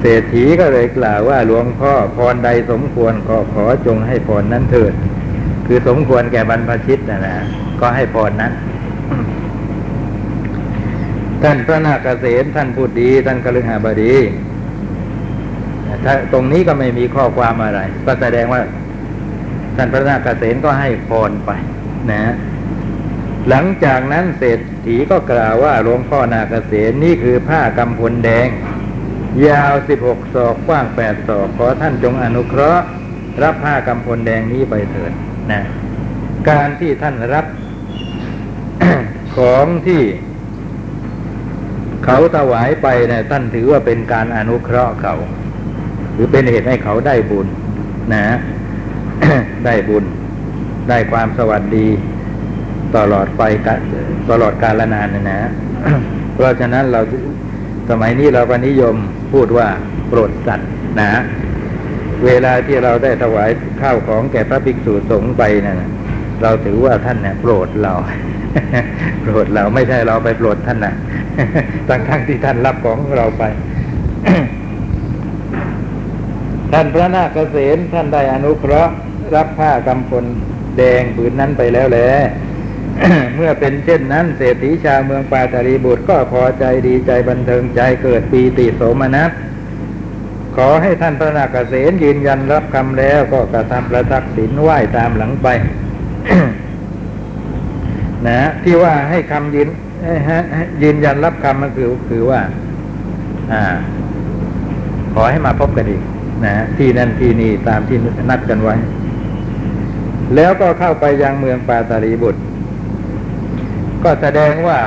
[0.00, 4.94] เศรษฐีก็เลยกล่าวว่าหลวงพ่อพรใดสมควรก็ขอจงให้พรนั้นเถิด
[5.66, 7.36] คือสมควรแก่บรรพชิตนะนะ
[7.80, 8.52] ก็ให้พรนั้น
[11.42, 14.14] ท่านพระนาคเษนท่านพูดดี ท่านกฤหาบดี
[16.04, 18.60] ถ้าตรงนี้ก็ไม่มีข้อความอะไร ก็แสดงว่า
[19.76, 21.50] ท่านพระนาคเษนก็ให้พรไป
[22.10, 22.34] นะ
[23.48, 28.48] หลังจากนั้นเศรษฐีก็กล่าวว่าหลวงพ่อนาคเษนนี่คือผ้ากำพลแดง
[29.48, 32.84] ยาวสิบหกศอกกว้างแปดศอกขอท่านจงอนุเคราะห์
[33.42, 35.12] รับผ้ากำพลแดงนี้ไปเถิด
[35.52, 35.62] นะ
[36.50, 37.46] การที่ท่านรับ
[39.36, 40.02] ของที่
[42.04, 45.14] เขาถวายไปเนี่ยท่านถือว่าเป็นการอนุเคราะห์เขา
[46.16, 47.46] หรือเป็นเหตุให้เขาได้บุญ
[48.14, 48.26] นะ
[49.64, 50.04] ได้บุญ
[50.88, 51.86] ได้ความสวัสดี
[52.96, 53.42] ตลอดไป
[54.30, 55.38] ตลอดกาลนานนะนะ
[56.34, 57.00] เพราะฉะนั้นเรา
[57.90, 58.94] สมัยนี้เราก็นิยม
[59.32, 59.68] พูดว่า
[60.08, 61.10] โปรดสัตว์นะ
[62.24, 63.50] เวลาที่เราได้ถวาย
[63.80, 65.90] ข้าวของแก่พระภิกษุสงฆ์ไปนะ่ะ
[66.42, 67.94] เราถือว่าท่านเนี่ยโปรดเรา
[69.22, 70.94] โปรดเราไม่ใช่เราไปโปรดท่านนะ
[71.88, 73.44] ทั้งทั้งที่ท่านรับของเราไป
[76.72, 78.92] ท่านพระนาคเษนท่านได้อนุเคราะห์
[79.34, 80.24] รับผ้ากำพล
[80.76, 82.08] แดงผืนนั้นไปแล้วแหละ
[83.34, 89.30] เมื่อเป็นเช่นนั้นเศรษฐีชาวเมืองปาตาลีบุตรก็พอใจดีใจบันเทิงใจเกิดปีติโสมนัส
[90.56, 95.48] ขอให้ท่านพระนาคเษนยืนยันรับคำแล้วก็กระทำประทักษิณไหว้ตามหลังไป
[98.26, 99.68] นะที่ว่าให้คำยืน
[100.82, 102.40] ยืนยันรับคำมันคือคือว่า
[103.52, 103.62] อ่า
[105.14, 106.02] ขอให้มาพบกันอีก
[106.44, 107.98] นะที่นั่นที่นี่ตามที่
[108.30, 108.74] นัดกันไว้
[110.34, 112.42] แล้วก็เข้าไปยังเมืองปาตาลีบุตร
[114.04, 114.78] ก็แสดงว่า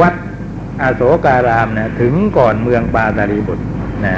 [0.00, 0.14] วัด
[0.82, 3.64] อาโศการามนะถึงก่อนเมืองปาตาลีบุตร
[4.06, 4.16] นะ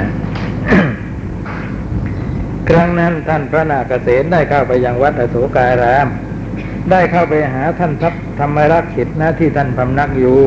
[2.69, 6.07] ครั้งนั้นท่านพระนาคเษนได้เข้าไปยังวัดอโศการาม
[6.91, 10.37] ได้เข้าไปหาท่านทัพธรรมรักษิตนะที่ท่านพำนักอยู่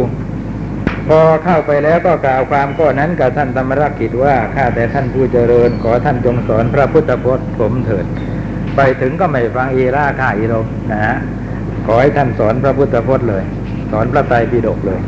[1.08, 8.06] พอเข้าไปแล้วก็กล่าวความข้อนั้นกับท่านธรรมรักษิตว่าข้าแต่ท่านผู้เจริญ ขอท่านจงสอนพระพุทธพจน์ผมเถิด
[8.76, 10.54] ไปถึงก็ไม่ฟังอีราค่าอีโร
[10.92, 11.16] นะฮะ
[11.86, 13.44] ขอให้ท่านสอนพระพุทธพจน์เลย
[13.92, 15.00] สอนพระไตรปิฎกเลย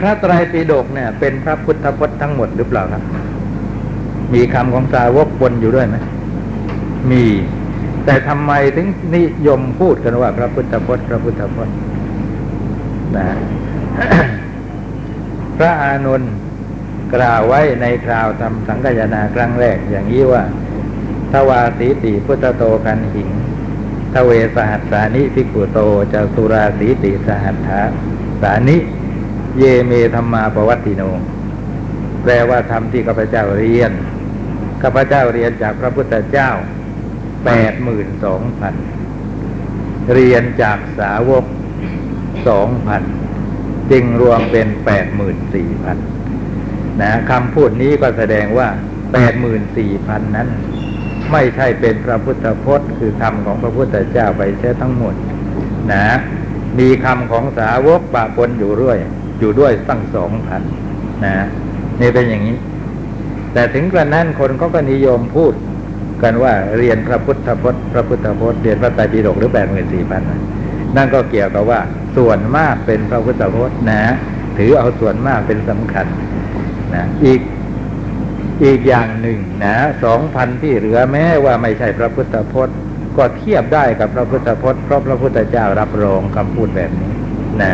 [0.00, 3.02] พระไตรปิฎกเนี่ย เป็นพระพุทธพจน์ทั้งหมดหรือเปล่าครับ
[4.34, 5.96] มีคำของสาวกปนอยู่ด้วยไหม
[7.10, 7.24] มี
[8.04, 8.86] แต่ทำไมถึง
[9.16, 11.74] นิยมพูดกันว่า พระพุทธพจน์พระพุทธพจน์
[13.18, 13.28] นะ
[15.56, 16.32] พระอานนท์
[17.14, 20.42] กล่าวไว้ในคราวทำสังกายนาครั้งแรกอย่างนี้ว่า
[21.32, 23.28] ทวาสีติพุทธโตกันหิง
[24.14, 25.78] ทเวสหัสสานิภิกขุโต
[26.12, 27.82] จตุราสีติสหัสถา
[28.42, 28.76] สานิ
[29.58, 31.02] เยเมธรรมาปวัตติโน
[32.22, 33.92] แปลว่าธรรมที่ข้าพเจ้าเรียน
[34.82, 36.50] ข้าพเจ้าเรียนจากพระพุทธเจ้า
[37.44, 38.74] แปดหมื่นสองพัน
[40.14, 41.44] เรียนจากสาวก
[42.48, 43.02] สองพัน
[43.90, 45.96] จึงรวมเป็นแปดหมื่นสี่พัน
[47.02, 48.68] นะคำพูดนี้ก็แสดงว่า
[49.12, 50.48] แปดหมื่นสี่พันนั้น
[51.32, 55.14] ไม่ใช่เป็นพระพุทธพจน์ คือคำของพระพุทธเจ้าไปเสียทั้งหมด
[55.92, 56.04] นะ
[56.78, 58.98] มีคำของสาวกปะปนอยู่ด้วย
[59.40, 60.62] อยู่ด้วยตั้งสองพัน
[61.24, 61.34] นะ
[62.00, 62.56] นี่เป็นอย่างนี้
[63.52, 65.52] แต่ถึงกระนั้นคนเขาก็นิยมพูด
[66.22, 70.22] กันว่าเรียนพระพุทธพจน์ พระพุทธพจน์เรียนพระไตรปิฎกหรือแปดหมื่นสี่พัน
[70.96, 71.80] นั่นก็เกี่ยวกับว่า
[72.16, 74.02] ส่วนมากเป็นพระพุทธพจน์นะ
[74.58, 76.06] ถือเอาส่วนมากเป็นสำคัญ
[76.94, 77.40] นะอีก
[78.64, 82.76] อีกอย่างหนึ่งนะสองพันที่เหลือแม้ว่าไม่ใช่พระพุทธพจน์
[83.16, 87.12] ก็เทียบได้กับพระพุทธพจน์เพราะพระพุทธเจ้ารับรองคำพูดแบบนี้
[87.62, 87.72] นะ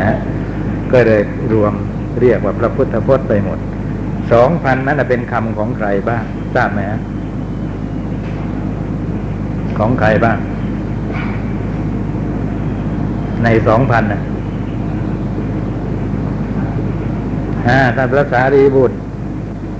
[0.92, 1.22] ก็เลย
[1.53, 1.72] รวม
[2.20, 3.59] เรียกว่าพระพุทธพจน์ไปหมด
[4.33, 6.24] สองพันนั้นเป็นคำของใครบ้าง
[6.55, 6.81] ทราบไหม
[9.79, 10.38] ของใครบ้าง
[13.44, 14.20] ในสองพันนะ
[17.68, 18.96] ฮะท่านพระสารีบุตร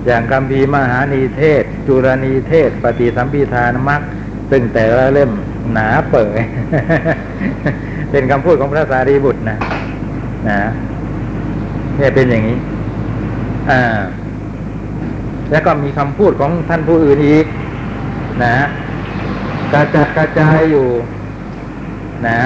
[0.07, 4.03] อย่างคำพีมหานีเทศ จุรณีเทศ ปฏิสัมพิธานมัก
[4.51, 5.31] ซึ่งแต่ละเล่ม
[5.73, 6.31] หนาเปิด
[8.11, 9.59] เป็นคำพูดของพระสารีบุตรนะ
[10.49, 10.61] นะ
[11.97, 12.59] เนี่ยเป็นอย่างนี้
[13.71, 13.99] อ่า
[15.51, 17.47] แล้วก็มีคำพูดของท่านผู้อื่นอีก
[18.45, 18.55] นะ
[19.73, 20.87] กระจัดกระจายอยู่
[22.27, 22.39] นะ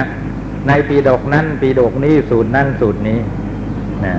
[0.67, 3.19] ในปีดกนั้นปีดกนี้สูตรนั้นสูตรนี้
[4.05, 4.15] นะ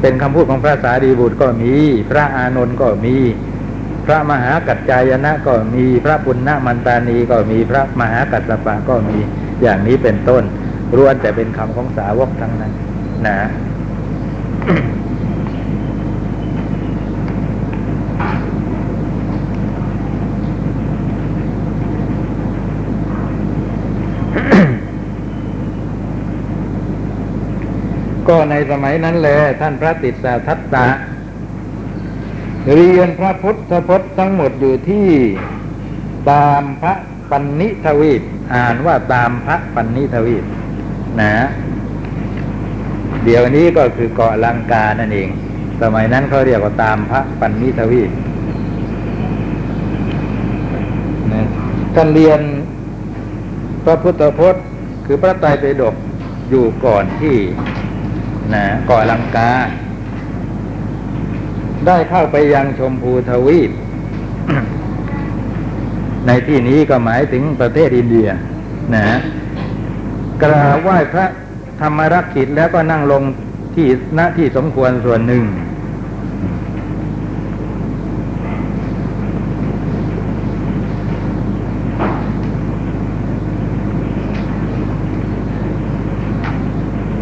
[0.00, 1.72] เป็นคำพูดของพระสารีบุตรก็มี
[2.10, 3.16] พระอานนท์ก็มี
[4.06, 9.18] พระมหากัจจายนะก็มีพระปุณณมันตานีก็มีพระมหากัสสปะก็มี
[9.62, 10.42] อย่างนี้เป็นต้น
[10.96, 12.72] ล้วนแต่เป็นคำของสาวกทั้งนั้น
[13.26, 13.36] นะ
[28.32, 30.86] ก็ในสมัยนั้นแหละท่านพระติสสาทัตตะ
[32.74, 35.08] เรียนพระพุทธพจน์ทั้งหมดอยู่ที่
[36.30, 36.94] ตามพระ
[37.30, 38.22] ปันนิทวีป
[38.54, 40.44] อ่านว่าตามพระปันนิทวีป
[41.20, 41.34] นะ
[43.24, 45.28] เดี๋ยวนี้ก็คือเกาะลังกานั่นเอง
[45.82, 48.10] สมัยนั้นเขาเรียกว่าตามพระปันนิทวีป
[51.32, 51.42] นะ
[51.94, 52.40] ท่านเรียน
[53.84, 54.64] พระพุทธพจน์
[55.06, 55.94] คือพระไตรปิฎก
[56.50, 57.36] อยู่ก่อนที่
[58.54, 59.50] นะก่อลังกา
[61.86, 63.70] ได้เข้าไปยังชมพูทวีป
[66.26, 68.28] ในที่นี้ก็หมายถึงประเทศอินเดีย
[68.94, 69.04] นะ
[70.42, 71.26] กราบไหว้พระ
[71.80, 73.22] ธรรมรักษิตแล้วก็นั่งลง
[73.74, 75.44] ที่ณที่สมควรส่วนหนึ่ง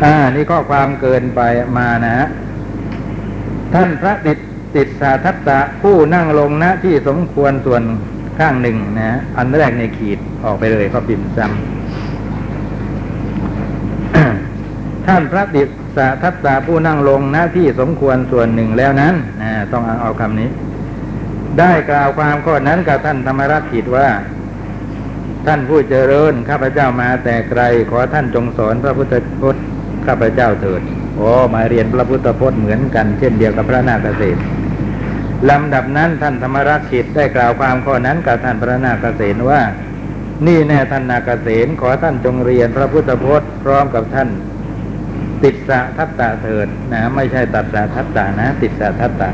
[0.04, 1.40] อ่า นี่ข้อความเกินไป
[1.78, 2.26] มานะฮะ
[3.74, 4.38] ท่านพระติด
[4.76, 7.82] ติดสาทัตตะผู้นั่งลงณที่สมควรส่วน
[8.38, 11.56] ข้างหนึ่งนะ อันแรกในขีดออกไปเลยเขาปิ่มซ้ำ
[15.06, 20.50] ท่านพระติดสาทัตตาผู้นั่งลงหน้าที่สมควรส่วนหนึ่งแล้วนั้นนะต้องเอาคำนี้
[21.58, 24.08] ได้กล่าวความข้อนั้นกับท่านธรรมรักขิตว่า
[25.46, 29.64] ท่านผู้เจริญข้าพเจ้ามาแต่ไกล ขอท่านจงสอนพระพุทธพจน์
[30.06, 30.82] ข้าพเจ้าเถิด
[31.16, 34.38] โอ้มาเรียนพระพุทธพจน์เหมือนกันเช่นเดียวกับพระนาคเษต
[35.50, 39.60] ลำดับนั้นท่านธรรมรักขิตได้กล่าวความข้อนั้นกับท่านพระนาคเษนว่า
[40.46, 44.28] นี่แน่ท่านนาคเษนขอท่านจงเรียนพระพุทธพจน์พร้อมกับท่าน
[45.42, 49.30] ติดสะทัตตาเถิดนะไม่ใช่ตัดสะทัตตานะ ติดสะทัตตา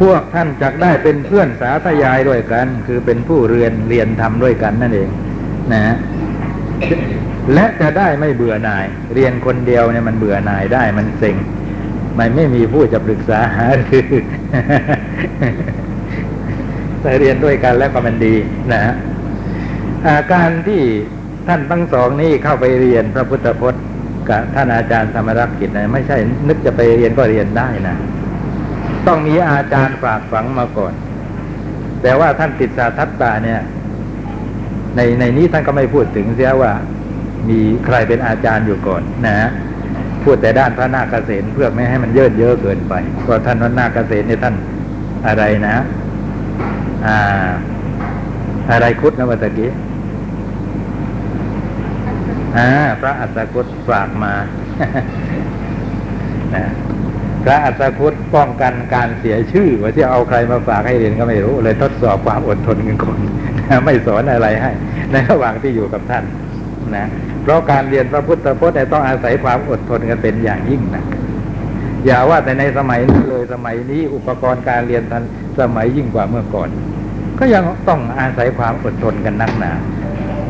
[0.00, 5.08] พวกท่านจักได้เป็นเพื่อนสาธยายด้วยกัน คือเป็นผู้เรียนเรียนทำด้วยกันนั่นเอง
[5.72, 5.94] นะ
[7.54, 11.36] และจะได้ไม่เบื่อหน่าย เรียนคนเดียวเนี่ยมันเบื่อหน่ายได้มันเซ็ง
[12.18, 14.06] มันไม่มีผู้จะปรึกษาหารือ
[17.00, 18.34] แต่เรียนด้วยกันแล้วก็มันดี
[18.72, 18.94] นะฮะ
[20.08, 20.82] อาการที่
[21.48, 23.84] ท่านทั้งสองนี้เข้าไปเรียนพระพุทธพจน์
[24.28, 26.16] กับท่านอาจารย์ธรรมรักกิจนะไม่ใช่
[26.48, 27.96] นึกจะไปเรียนก็เรียนได้นะ
[29.06, 30.92] ต้องมีอาจารย์ฝากฝังมาก่อน
[32.02, 33.60] แต่ว่าท่านติดสาทัตตาเนี่ย
[34.96, 36.72] ในในนี้ท่านก็ไม่พูดถึงเสียว่า
[37.48, 39.48] มีใครเป็นอาจารย์อยู่ก่อนนะ
[40.22, 44.54] พูดแต่ด้านพระนาคเกษตรเพื่อไม่ให้มันเยิดเยอะเกินไปเพราะท่านพระนาคเกษตรเนี่ยท่าน
[45.28, 45.76] อะไรนะ
[47.06, 47.18] อ่า
[48.72, 49.70] อะไรคุดนะวัตะกี้
[52.56, 52.68] อ่า
[53.00, 54.34] พระอัสสคุตฝากมา
[56.54, 56.64] นะ
[57.44, 63.18] พระอัสสคุตป้องกันการเสียชื่อ ว่าที่เอาใครมาฝากให้เรียนก็ไม่รู้ เลยทดสอบความอดทนกันคน
[63.84, 64.70] ไม่สอนอะไรให้
[65.12, 66.24] ในระหว่างที่อยู่กับท่าน
[66.96, 67.06] นะ
[67.42, 71.04] เพราะการเรียนพระพุทธพจน์ต้องอาศัยความอดทนกันเป็นอย่างยิ่งนะ
[72.06, 75.22] อย่าว่าแต่ในสมัยนี้เลยสมัยนี้อุปกรณ์การเรียนทัน
[75.60, 76.68] สมัยยิ่งกว่าเมื่อก่อน
[77.38, 79.72] ก็ยังต้องอาศัยความอดทนกันนักหนา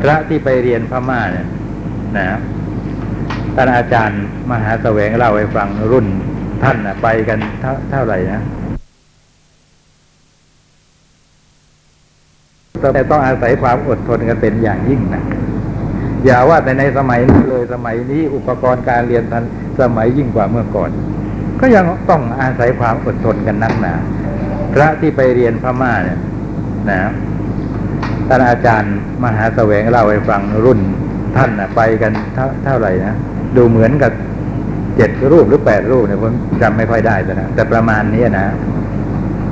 [0.03, 1.47] พระที่ไปเรียนพม่าเนี่ย
[2.17, 2.27] นะ
[3.55, 6.07] ท่านอาจารย์มหาแสวงเล่าให้ฟังรุ่น
[6.63, 8.43] ท่านนะไปกันเท่าเท่าไหร่นะ
[12.95, 15.23] แต่ต้องอาศัยความอดทนกันเป็นอย่างยิ่งนะ
[16.25, 19.45] อย่าว่าแต่ในสมัยนี้นเลยสมัยนี้อุปกรณ์การเรียนทัน
[19.81, 20.91] สมัยยิ่งกว่าเมื่อก่อน
[21.61, 23.95] ก็ยังต้องอาศัยความอดทนกันนักหนา
[24.73, 26.19] พระที่ไปเรียนพม่าเนี่ย
[26.91, 27.01] นะ
[28.29, 30.81] ท่านอาจารย์มหาแสวงเล่าให้ฟังรุ่น
[31.37, 33.15] ท่านนะไปกันเท่าเท่าไหร่นะ
[33.57, 34.13] ดูเหมือนกับ
[34.97, 38.47] เจ็ดรูปหรือแปดรูปเนี่ยผมจำไม่ค่อยได้แต่นะแต่ประมาณนี้นะ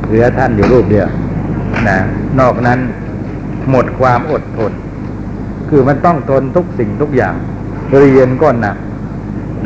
[0.07, 1.09] เหลือท่านอยู่รูปเดียว
[1.89, 1.99] นะ
[2.41, 2.79] นอกนั้น
[3.71, 4.73] หมดความอดทน
[5.71, 7.35] คือมันต้องทนทุกสิ่งทุกอย่าง
[8.01, 8.77] เรียนก็หนัก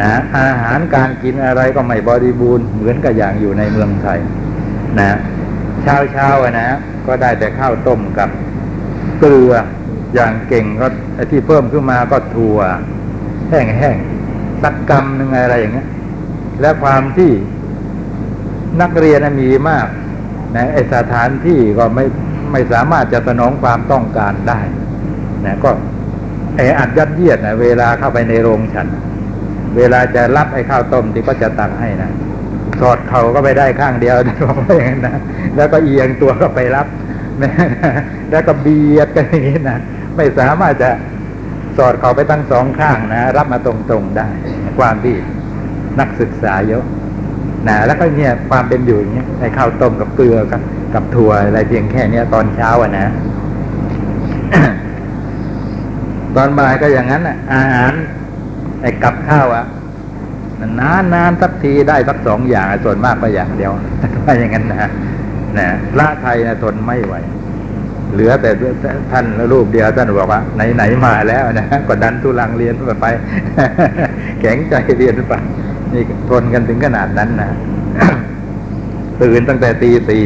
[0.03, 4.19] นะอาหารการกินอะไรก็ไม่บริบูรณ์เหมือนกับอย่างอยู่ในเมืองไทย
[4.99, 5.19] นะ
[5.83, 6.29] เช้าเช้า
[6.61, 6.69] นะ
[7.07, 8.29] ก็ได้แต่ข้าวต้มกับ
[9.19, 9.53] เกลือ
[10.15, 10.87] อย่างเก่งก็
[11.31, 12.59] ที่เพิ่มขึ้นมาก็ถั่ว
[13.49, 15.89] แห้งๆสักกำหนึ่งอะไรอย่างเงี้ย
[16.61, 17.31] และความที่
[18.81, 19.89] นักเรียนมีมาก
[20.57, 22.05] นะไอสถานที่ก็ไม่
[22.53, 24.61] ไม่สามารถจะสนองความต้องการได้
[25.47, 25.71] นะก็
[26.57, 28.87] ไออัดยัดเยียดนะเวลาเข้าไปในโรงฉัน
[29.77, 32.11] เวลาจะรับไอ้ข้าวต้มที่ก็จะตักให้นะ
[32.81, 34.17] สอดเข่าก็ไปได้ข้างเดียว
[34.49, 35.17] บอกว่าอย่างนั้นนะ
[35.57, 36.87] แล้วก็เอียงตัวก็ไปรับ
[37.43, 37.53] นะ
[38.31, 39.79] แล้วก็เบียดกันอย่างนี้นะ
[40.17, 40.91] ไม่สามารถจะ
[41.77, 44.29] สอดเข่าไปทั้งสองข้างนะรับมาตรงๆได้
[44.79, 45.15] ความที่
[46.01, 46.85] นักศึกษาเยอะ
[47.69, 50.63] นะแล้วก็เนี่ยความเป็นอยู่อย่างเงี้ยไอ้ข้าวต้มกับเกลือกับ
[50.95, 53.07] กับถั่วอะไรเพียงแค่เนี้ยตอนเช้าอะนะ
[56.39, 57.93] ตอนบ่ายก็อย่างนั้นอะอาหาร
[58.83, 59.65] ไอ้กับข้าวอะ
[60.81, 63.73] นานนานสักทีได้สักสองอย่างส่วนมากก็อย่างเดียว
[64.25, 64.91] ว่าอย่างนั้นนะ
[65.59, 67.15] นะพระไทยนะทนไม่ไหว
[68.13, 68.51] เหลือแต่
[69.13, 73.07] ท่านรูปเดียวท่านบอกว่าไหนไหนมาแล้วนะก็ดันทุลังเรียนไป
[74.41, 75.33] แข็งใจเรียนไป
[75.93, 77.51] นี่ทนกันถึงขนาดนั้นนะ
[79.23, 80.25] ตื่นตั้งแต่ตีสี่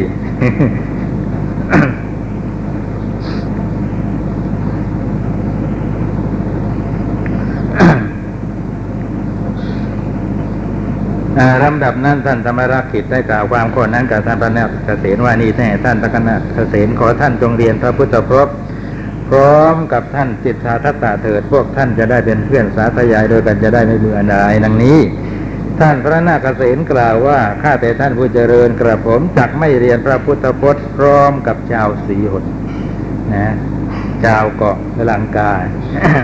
[11.64, 18.54] ลำดับนั้นท่านธรรมรักขิตได้กล่าวความข้อนั้นกับท่านพระนาคเกษณว่านี่แน่ท่านพระนาคเกษณขอท่านจงเรียนพระพุทธพจน์
[19.28, 24.98] พร้อมกับท่านจิตสาทัตตาเถิดพวกท่านจะได้เป็นเพื่อนสาธยายโดยกันจะได้ไม่เบื่อหน่ายดังนี้
[25.80, 32.44] ท่านพระนาคเกษณกล่าวว่าข้าแต่ท่านผู้เจริญกระผมจักไม่เรียนพระพุทธพจน์พร้อมกับชาวสีหน
[33.34, 33.48] นะ
[34.24, 34.76] ชาวเกาะ
[35.10, 35.52] ลังกา
[35.96, 36.14] อ่า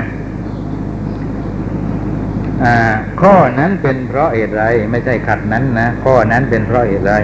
[3.22, 7.14] ข้อนั้นเป็นเพราะเหตุไรไม่ใช่ขัดนั้นนะข้อนั้นเป็นเพราะเหตุไร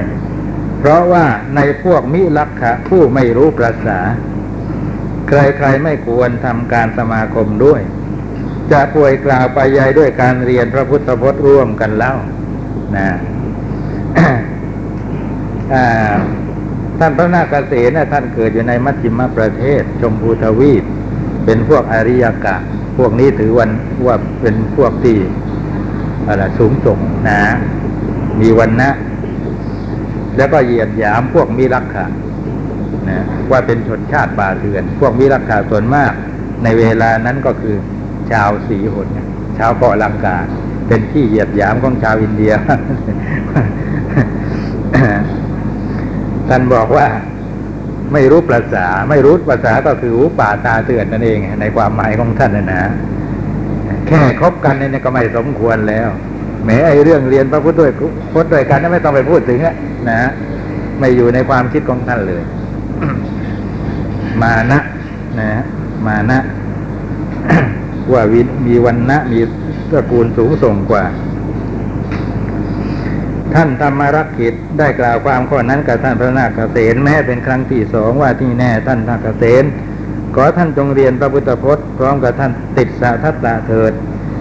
[0.78, 1.24] เพราะว่า
[1.56, 3.98] ในพวกมิลักขะผู้ไม่รู้ประษา
[5.28, 7.80] ใครๆไม่ควรทำการสมาคมด้วย
[8.72, 12.16] จะป่วยกล่าวไปยายด้วยการเรียนพระพุทธพจน์ร่วมกันแล้ว
[12.96, 13.08] นะ
[16.98, 20.84] ท่านพระนาคเกษนะท่านเกิดอยู่ในมัชฌิมประเทศ ชมพูทวีป
[21.44, 22.56] เป็นพวกอริยกะ
[22.96, 23.70] พวกนี้ถือวัน
[24.07, 25.16] ว่าเป็นพวกที่
[26.26, 27.40] อะไรสูงส่งนะ
[28.40, 28.90] มีวันนะ
[30.37, 32.07] แล้วก็เหยียดหยามพวกมิรักขะ
[33.08, 33.18] นะ
[33.50, 36.12] ว่าเป็นชนชาติป่าเถื่อน พวกมิรักขะส่วนมาก
[36.62, 37.77] ในเวลานั้นก็คือ
[38.31, 39.08] ชาวสีหน
[39.58, 40.37] ชาวเกาะลังกา
[40.88, 42.52] เป็นที่เหยียดหยามของชาวอินเดีย
[46.48, 47.06] ท่านบอกว่า
[48.13, 52.83] ไม่รู้ภาษา ไม่รู้ภาษาก็คือหูป่าตาเตือนนั่นเอง ในความหมายของท่านนะนะ
[54.07, 56.09] แค่คบกันเนี่ยก็ไม่สมควรแล้ว
[56.67, 57.90] แม้ไอ้เรื่องเรียนพระพุทธด้วย
[58.33, 59.75] พจน์ด้วยกันนี่ไม่ต้องไปพูดถึงอะ
[60.11, 60.31] นะ
[60.98, 62.42] ไม่อยู่ในความคิดของท่านเลย
[64.42, 64.81] มานะ
[65.40, 65.50] นะ
[66.07, 66.38] มานะ
[68.13, 69.38] ว่าวิมีวันนะมี
[69.90, 71.05] ตระกูลสูงส่งกว่า
[73.55, 79.65] ท่านธรรมรักขิตได้กล่าวความข้อนั้นกับท่านพระนาคเษนแม้เป็นครั้งที่สองว่าที่แน่ท่านนาคเษน
[80.35, 83.92] ขอท่านจงเรียนพระพุทธพจน์พร้อมกับท่านติดสะทัตตะเถิด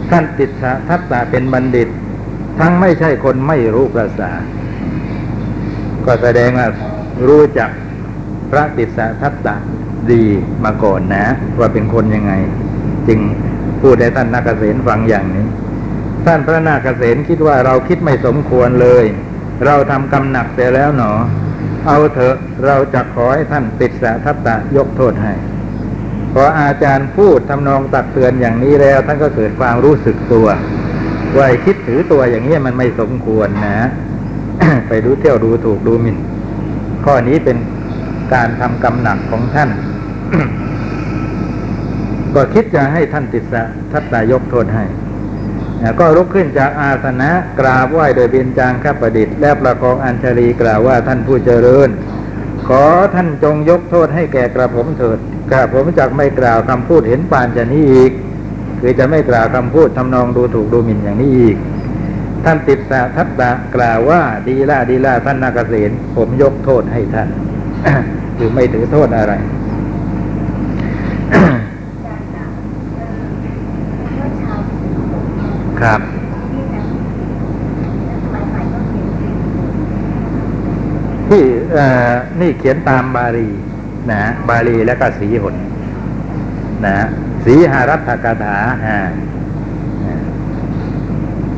[0.09, 1.87] ท่านติดสะทัตตะเป็นบัณฑิต
[2.59, 4.31] ทั้งไม่ใช่คนไม่รู้ภาษา
[6.05, 6.67] ก็แสดงว่า
[7.27, 7.69] รู้จัก
[8.51, 9.55] พระติดสะทัตตะ
[10.11, 10.23] ดี
[10.63, 11.25] มาก่อนนะ
[11.59, 12.33] ว่าเป็นคนยังไง
[13.07, 13.19] จึง
[13.81, 15.45] พูดให้ท่านนาคเษนฟังอย่างนี้
[16.25, 19.05] ท่านพระนาคเษนคิดว่าเราคิดไม่สมควรเลย
[19.65, 21.11] เราทำกรรมหนักเสียแล้วหนอ
[21.87, 25.33] เอาเถอะเราจะขอให้ท่านติดสะทัตตะยกโทษให้
[26.33, 30.47] พออาจารย์พูดทำนองตักเตือนอย่างนี้แล้ว ท่านก็เกิดความรู้สึกตัว
[31.35, 33.77] ว่าไอ้คิดถือตัวอย่างนี้มันไม่สมควรนะ
[34.87, 36.17] ไปดูเที่ยวดูถูกดูหมิ่น
[37.05, 37.57] ข้อนี้เป็น
[38.33, 39.69] การทำกรรมหนักของท่าน
[42.35, 44.83] ก็คิดจะให้ท่านติดสะทัตตายกโทษให้
[45.99, 47.29] ก็ลุกขึ้นจากอาสนะ
[47.59, 51.89] กราบไหว้โดยเบญจางคประดิษฐ์และประคองอัญชลีกล่าวว่าท่านผู้เจริญ
[52.67, 52.83] ขอ
[53.15, 55.19] ท่านจงยกโทษให้แก่กระผมเถิด
[55.51, 58.11] กระผมจะไม่กล่าวคำพูดเห็นปานจะนี้อีก
[58.81, 61.57] คือจะไม่กล่าวคำพูดทำนองดูถูกดูหมิ่นอย่างนี้อีก
[62.45, 67.29] ท่านติดสะทัตตะกล่าวว่าดีล่าดีล่าท่านนาคเษนผมยกโทษให้ท่าน
[68.37, 69.33] คือไม่ถือโทษอะไร
[75.81, 76.01] ครับ
[81.29, 81.62] ที่เอ่อ
[82.39, 83.49] นี่เขียนตามบาลี
[84.11, 85.55] นะบาลีแล้วก็สีหน
[86.85, 86.97] นะ
[87.45, 88.55] สีหารัตถกถา
[88.85, 88.97] อ่า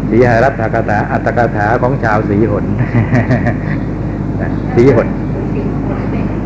[0.09, 2.65] สีหารัตถกถาอัตถกถาของชาวสีหนน
[4.75, 5.07] สีหน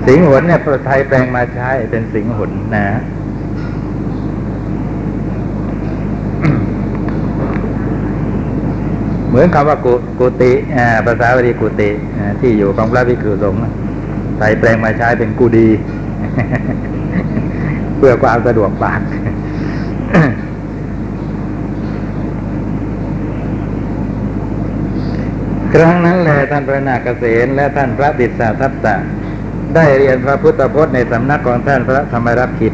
[0.08, 2.88] สิงหนเนี่ยไทยแปลงมาใช้เป็นสิงหนนะ
[9.30, 10.52] เหมือนคำว่ากุกติ
[11.06, 11.90] ภาษาบาลีกุติ
[12.40, 13.60] ที่อยู่ของพระภิกษุสงฆ์
[14.38, 15.70] ไทยแปลงมาใช้เป็นกูดี
[17.98, 19.02] เพื่อความสะดวกปาก
[25.74, 28.96] ครั้งนั้นแหละท่านพระนาคเษนและท่านพระดิษาทัตตะ
[29.76, 32.74] ได้เรียนพระพุทธพจน์ในสำนักของท่านพระธรรมรักขิต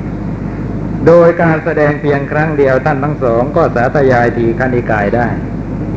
[1.07, 5.27] โดยการแสดงเพียงครั้งเดียวท่านทั้งสองก็สาธยายทีคณิกายได้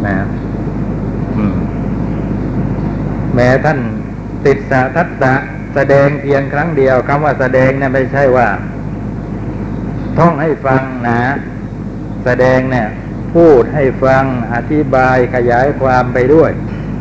[0.06, 0.16] นะ
[3.38, 3.80] แม้ท่าน
[4.46, 5.34] ติดสาทัตตะ
[5.74, 8.48] แสดงเพียงครั้งเดียวคำว่าแสดงเนี่ยไม่ใช่ว่า
[10.18, 11.20] ท่องให้ฟังนะ
[12.24, 12.88] แสดงเนี่ย
[13.34, 14.24] พูดให้ฟัง
[14.54, 16.50] อธิบายขยายความไปด้วย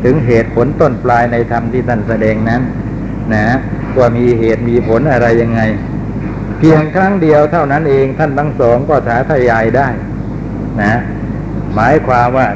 [0.04, 2.62] ถึงเหตุผลต้นปลายในธรรมที่ท่านแสดงนั้น
[3.34, 3.46] นะ
[3.98, 5.62] ว่ามีเหตุมีผลอะไรยังไง
[6.60, 9.90] เพียงครั้งเดียวเท่านั้นเองท่านทั้งสองก็สาธยายได้
[10.82, 10.94] นะ
[11.76, 12.48] หมายความว่า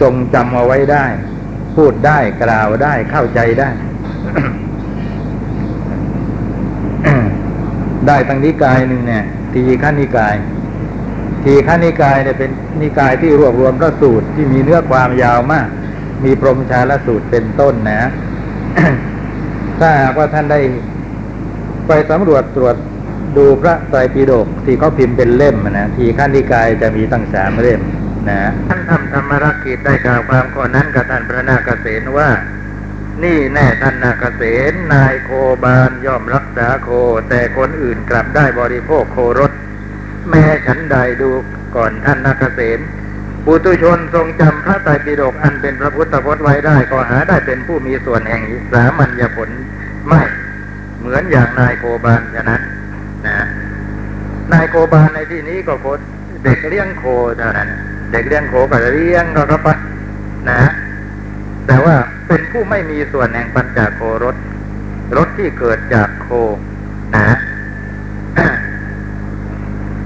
[0.00, 1.06] ทรงจำเอาไว้ได้
[1.76, 3.70] พูดได้กล่าวได้เข้าใจได้
[8.06, 10.34] ได้ตั้งนิกายหนึ่งเนี่ยทีฆนิกาย
[11.44, 12.50] ทีฆนิกายเนี่ยเป็น
[12.80, 15.68] นิกายที่รวบรวมพระสูตรที่มีเนื้อความยาวมาก
[16.24, 18.10] มีพรหมชาลสูตรเป็นต้นนะ
[19.80, 20.60] ถ้าหากว่าท่านได้
[21.86, 22.76] ไปสำรวจตรวจ
[23.36, 27.80] ดูพระไตรปิฎกที่เขาพิมพ์เป็นเล่มนะทีขั้นนิกายจะมีตั้งสามเล่ม
[28.28, 32.30] นะท่านทำ ธรรมรักกิจได้กล่าวความข้อนั้นกับท่านพระนาคเษนว่า
[33.22, 35.30] นี่แน่ท่านนาคเษนนายโค
[35.64, 36.88] บาลย่อมรักษาโค
[37.28, 39.52] แต่คนอื่นกลับได้บริโภคโครส
[40.28, 41.30] แม้ฉันใดดู
[41.76, 42.80] ก่อนท่านนาคเษน
[43.44, 48.42] ปุตุชนทรงจำพระไตรปิฎกอันเป็นพระพุทธพจน์ไว้ได้ก็หาได้เป็นผู้มีส่วนแห่ง
[48.72, 49.50] สามัญญผล
[50.08, 50.22] ไม่
[50.98, 52.62] เหมือนอย่างนายโคบาลฉะนั้น
[53.26, 53.46] นะ
[54.52, 55.86] นายโคบาลในที่นี้ก็โค
[56.44, 57.04] เด็กเลี้ยงโค
[57.38, 57.68] เท่านั้น
[58.12, 59.68] เด็กเลี้ยงโคก็เลี้ยงก็เข้าไป
[60.50, 60.62] นะ
[61.66, 61.94] แต่ว่า
[62.28, 64.36] เป็นผู้ไม่มีส่วนแห่งปัญจโครส
[65.16, 66.28] รสที่เกิดจากโค
[67.16, 67.26] นะ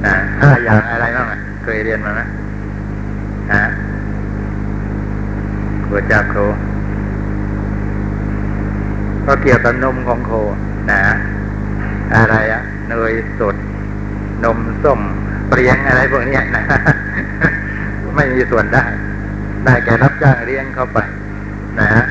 [0.04, 1.26] นะห้าอย่างอะไรบ้าง
[1.64, 2.20] เคยเรียนมาไหม
[3.52, 3.62] ฮะ
[5.86, 6.36] เกิดจากโค
[9.26, 10.32] ก็เกี่ยวกับนมของโค
[10.90, 11.00] นะ
[12.16, 13.56] อะไรอะเนยสด
[14.44, 15.00] นมส้ม
[15.48, 16.64] เปรียงอะไรพวกนี้นะ
[18.16, 18.84] ไม่มีส่วนได้
[19.64, 20.98] ได้แก่รับจ้างเลี้ยงเข้าไป
[21.80, 22.04] นะฮะ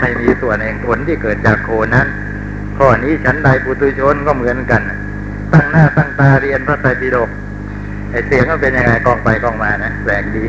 [0.00, 2.06] ไม่มีส่วนแห่งผลที่เกิดจากโคนั้น
[2.78, 4.82] ข้อนี้ฉันใดปุตุชนก็เหมือนกัน
[5.52, 7.30] ตั้งหน้าตั้งตาเรียนพระไตรปิฎก
[8.10, 10.44] ไอเสียงก็เป็นยังไงกองไปกองมานะแปลกดี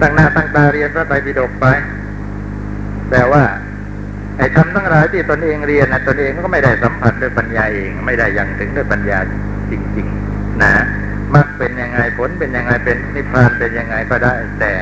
[0.00, 1.66] ตั้งหน้าตั้งตาเรียนพระไตรปิฎกไป
[3.10, 3.42] แต่ว่า
[4.38, 9.18] ไอ้คำทั้งหลายที่ตนเองเรียนนะตนเองก็ไม่ได้สัมผัสด้วยปัญญาเอง ไม่ได้ยังถึงด้วยปัญญา
[9.70, 10.72] จริง ๆ นะ
[11.60, 14.72] เป็นยังไงผลเป็นยังไงเป็นนิพพานเป็นยังไงก็ได้ แต่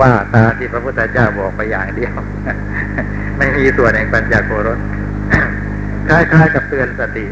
[0.00, 2.12] ว่าตาที่พระพุทธเจ้าบอกไปอย่างเดียว
[3.38, 4.78] ไม่มีส่วนแห่งปัญญาโกรธ
[6.08, 7.26] คล้ายๆกับเตือนสติ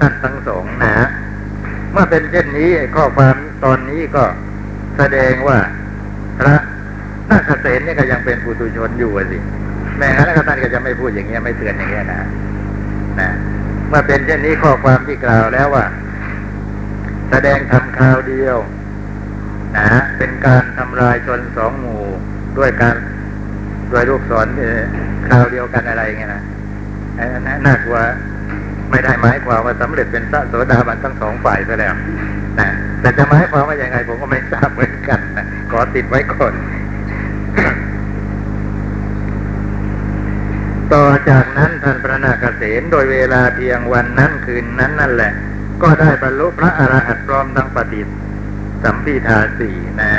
[0.00, 0.94] ท่านทั้งสองนะ
[1.92, 3.34] เมื่อเป็นเช่นนี้ข้อความ
[3.64, 4.24] ตอนนี้ก็
[4.98, 5.58] แสดงว่า
[6.38, 6.56] พระ
[7.30, 9.38] นาคเษนนี่ก็ยังเป็นปุถุชนอยู่สิ
[9.98, 12.20] แม้งั้นแล้วท่านก็จะไม่พูดอย่างเงี้ยไม่เตือนอย่างเงี้ยนะ
[13.20, 13.30] นะ
[13.88, 15.84] เมื่อเป็นเช่นนี้ข้อความที่กล่าวแล้วว่า
[17.30, 18.56] แสดงทำคราวเดียว
[19.76, 22.02] นะเป็นการทำลายชนสองหมู่
[22.58, 22.96] ด้วยการ
[23.92, 24.46] ด้วยลูกศร
[25.26, 26.42] คราวเดียวกันอะไรเงี้ยนะ
[27.46, 27.98] นะน่ากลัว
[28.90, 31.94] ไม่ได้หมายความว่าสำเร็จเป็นพระโสดาบันทั้งสองฝ่ายซะแล้ว
[32.58, 32.68] นะ
[33.00, 36.54] แต่จะหมายความว่าอย่างไงผมก็ไม่ทราบเหมือนกันนะขอติดไว้ก่อน
[40.92, 45.32] ต่อจากนั้นท่านพระนาคเษนโดยเวลาเพียงวันนั้นคืนนั้นนั่นแหละ
[45.82, 48.02] ก็ได้บรรลุพระอรหันต์พร้อมทั้งปฏิ
[48.82, 50.12] สัมพิทาสี่นะ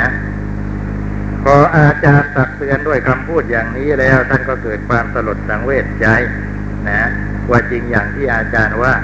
[1.44, 6.06] พออาจารย์ตักเตือนด้วยคำพูดอย่างนี้แล้วท่านก็เกิดความสลดสังเวชใจ
[6.88, 7.08] นะ
[7.50, 8.94] ว่าจริงอย่างที่อาจารย์ว่า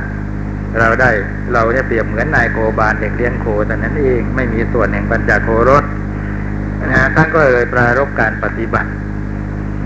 [0.79, 1.11] เราได้
[1.53, 5.85] เราเนี่ยเปรียบเหมือนนายโคบาลเด็กเลี้ยงโคแต่นั้นเองไม่มีส่วนแห่งปัญจโครส
[6.93, 8.91] นะท่านก็เลยปรารบการปฏิบัติ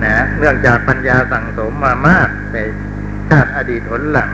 [0.05, 2.59] นะเนื่องจากปัญญาสั่งสมมามากใน
[3.29, 4.31] ชาติอดีตผลหลัง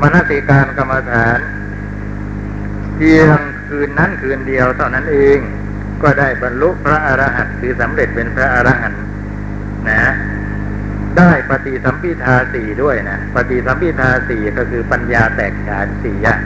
[0.00, 1.38] มนติการกรรมฐาน
[3.00, 3.38] พียง
[3.68, 5.38] คืนนั้นคืนเดียวเท่านั้นเอง
[6.02, 9.02] ก็ได้บรรลุพระอรหันต์คือสำเร็จเป็นพระอรหันต์
[9.88, 10.12] นะ
[11.18, 16.40] ได้ปฏิสัมพิทาสี่ด้วยนะปฏิสัมพิทาสี่ก็คือปัญญาแตกฉานสี่อย่าง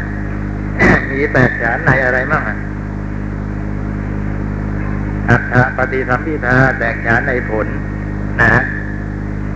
[1.10, 2.56] มีแตกฉานในอะไรบ้างอะ
[5.30, 7.66] อัฏฐปฏิสัมพิทาแตกฉานในผล
[8.40, 8.62] นะ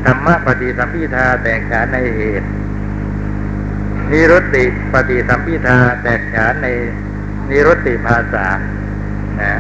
[0.05, 2.49] ธรรมะปฏิสัมพิทาแตกฉานในเหตุ
[4.13, 6.69] นิรุตติปฏิสัมพิทาแตกฉานใน
[7.51, 8.47] นิรุตติภาษา
[9.41, 9.55] นะ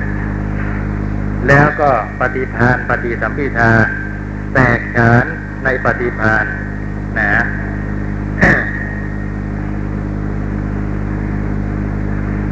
[1.48, 1.90] แล้วก็
[2.20, 3.70] ปฏิพานปฏิสัมพิทา
[4.54, 5.24] แตกฉาน
[5.64, 6.44] ในปฏิพาน
[7.18, 7.30] นะ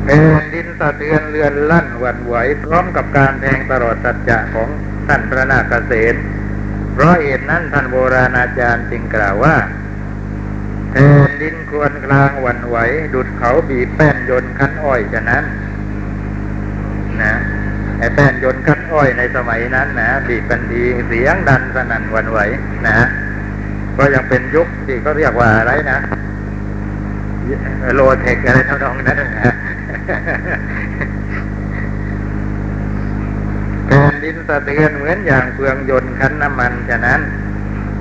[0.05, 2.35] แผ่นดินสะเทือนเรือนลั่นหวั่นไหว
[2.65, 4.69] พร้อมกับการแทงตลอดสัจจะของ
[5.09, 6.15] ท่านพระนาคเษน
[6.93, 9.57] เพราะเหตุนั้นท่านโบราณอาจารย์จึงกล่าวว่า
[10.91, 12.77] แผ่นดินควรกลางหวั่นไหว
[13.15, 15.45] ดุดเขาบีบแป้นยนต์คั้นอ้อยฉะนั้น
[17.23, 17.35] นะ
[17.99, 22.39] ไอ้แป้นยนต์คั้นอ้อยในสมัยนั้นนะบีบกันดีเสียงดันสนั่นหวันไหว
[22.87, 22.97] นะ
[23.99, 25.99] ก็ยังเป็นยุคที่เขาเรียกว่าอะไรนะ
[27.95, 29.55] โลเทคอะไรเท่านั้นนั้นนะ
[33.87, 37.21] แผ่นดินสะเทือนเหมือนอย่างเฟืองยนต์คั้นน้ำมันฉะนั้น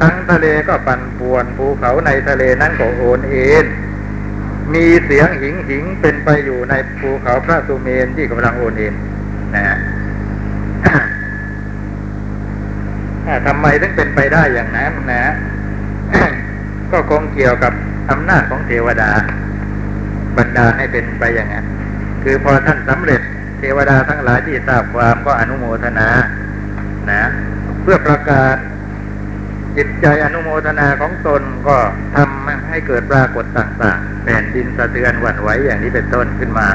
[0.02, 3.66] ทั้งทะเลก็ปั่นป่วนภูเขาในทะเลนั้นก็โอนเอ็น
[4.74, 8.93] มีเสียงหิงหิงเป็นไปอยู่ในภูเขาพระสุเมนที่กำลังโอนเอ็น
[9.56, 9.78] นะฮะ
[13.48, 15.34] ทำไมถึงเป็นไปได้อย่างนั้นนะ
[16.91, 17.74] ก็คงเกี่ยวกับ
[18.12, 19.10] อำนาจของเทวดา
[20.38, 21.66] บรรดาให้เป็นไปอย่างนั้น
[22.24, 23.22] คือพอท่านสำเร็จ
[23.60, 26.10] เทวดาทั้งหลายที่ทราบความก็อนุโมทนา
[27.12, 27.24] นะ
[27.82, 28.56] เพื่อประกาศ
[29.78, 31.78] จิตใจอนุโมทนาของตนก็
[32.15, 36.67] ทำให้เกิดปรากฏต่างๆแผ่นดินสะเทือนหวั่นไหวอย่างนี้เป็นต้นขึ้นมา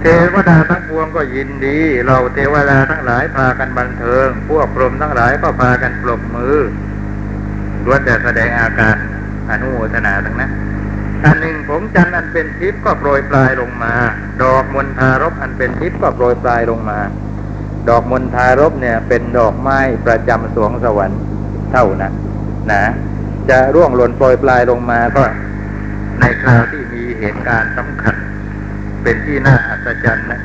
[0.00, 6.56] เทวดาทั้งปวงก็ยินดี เราเทวดาทั้งหลายพากันบันเทิง พวกพรหมทั้งหลายก็พากันปรบมือ
[7.84, 8.96] ล้วนแต่แสดงอาการ
[9.50, 10.52] อนุโมทนาทั้งนั้น
[11.24, 13.94] อันหนึ่งผมจันอันเป็นทิพย์ก็โปรยปลายลงมา
[14.42, 16.98] ดอกมณฑารบอันเป็นทิพย์ก็โปรยปลายลงมา
[17.88, 21.20] ดอกมณฑารบเนี่ยเป็นดอกไม้ประจำสวงสวรรค์
[21.72, 22.12] เท่านั้น
[22.70, 22.82] นะ
[23.50, 25.22] จะร่วงหล่นโปรยปลายลงมาก็
[26.20, 28.14] ในคราวที่มีเหตุการณ์สำคัญ
[29.02, 30.40] เป็นที่น่าอัศจรรย์นะ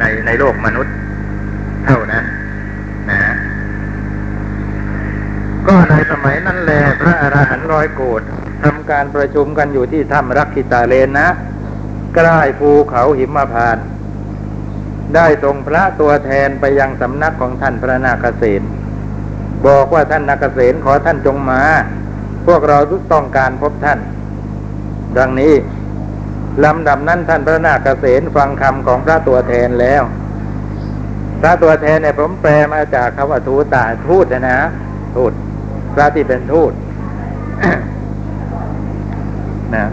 [0.00, 0.94] ในในโลกมนุษย์
[1.86, 2.24] เท่านั้น
[3.10, 3.20] นะ
[5.66, 8.22] ก็ในสมัยนั้นแลพระอรหันต์ร้อยโกด
[8.64, 11.28] ทำการประชุมกันอยู่ที่ถ้ำรักขิตาเลนนะ
[12.14, 13.86] ใกล้ภูเขาหิมพานต์
[15.14, 18.62] ได้ส่งพระตัวแทนไปยังสำนักของท่านพระนาคเษน
[19.66, 21.62] บอกว่าท่านนาคเษนขอท่านจงมา
[22.46, 23.98] พวกเราทุกต้องการพบท่าน
[25.18, 25.54] ดังนี้
[26.64, 30.02] ลำดับนั้นท่านพระนาคเษนฟังคำของพระตัวแทนแล้ว
[31.40, 34.58] พระตัวแทนเนี่ยผมแปลมาจากคำว่าทูตาทูตนะนะ
[35.16, 35.32] ทูต
[35.94, 36.72] พระที่เป็นทูต
[39.74, 39.84] นะ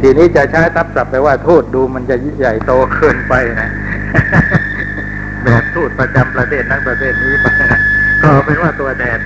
[0.00, 3.70] ทีนี้จะใช้ทับศัพท์ไปว่าทูตดูมันจะใหญ่โตเกินไปนะ
[5.74, 7.80] ทูตประจำประเทศนั้นประเทศนี้ไปนะ
[8.22, 9.18] ก็เป็นว่าตัวแทน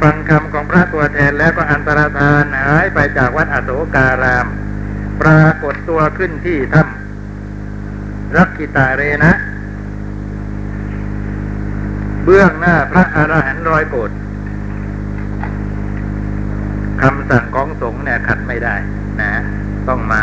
[0.00, 4.46] ฟังคำของพระตัวแทนแล้วก็อันตรธานหายไปจากวัดอโศการาม
[5.20, 9.32] ปรากฏตัวขึ้นที่ถ้ำรักกิตาเรนะ
[12.24, 14.10] เบื้องหน้าพระอรหันต์ร้อยโกรธ
[17.02, 18.74] คำสั่งของสงฆ์เนี่ยขัดไม่ได้
[19.20, 19.32] นะ
[19.88, 20.22] ต้องมา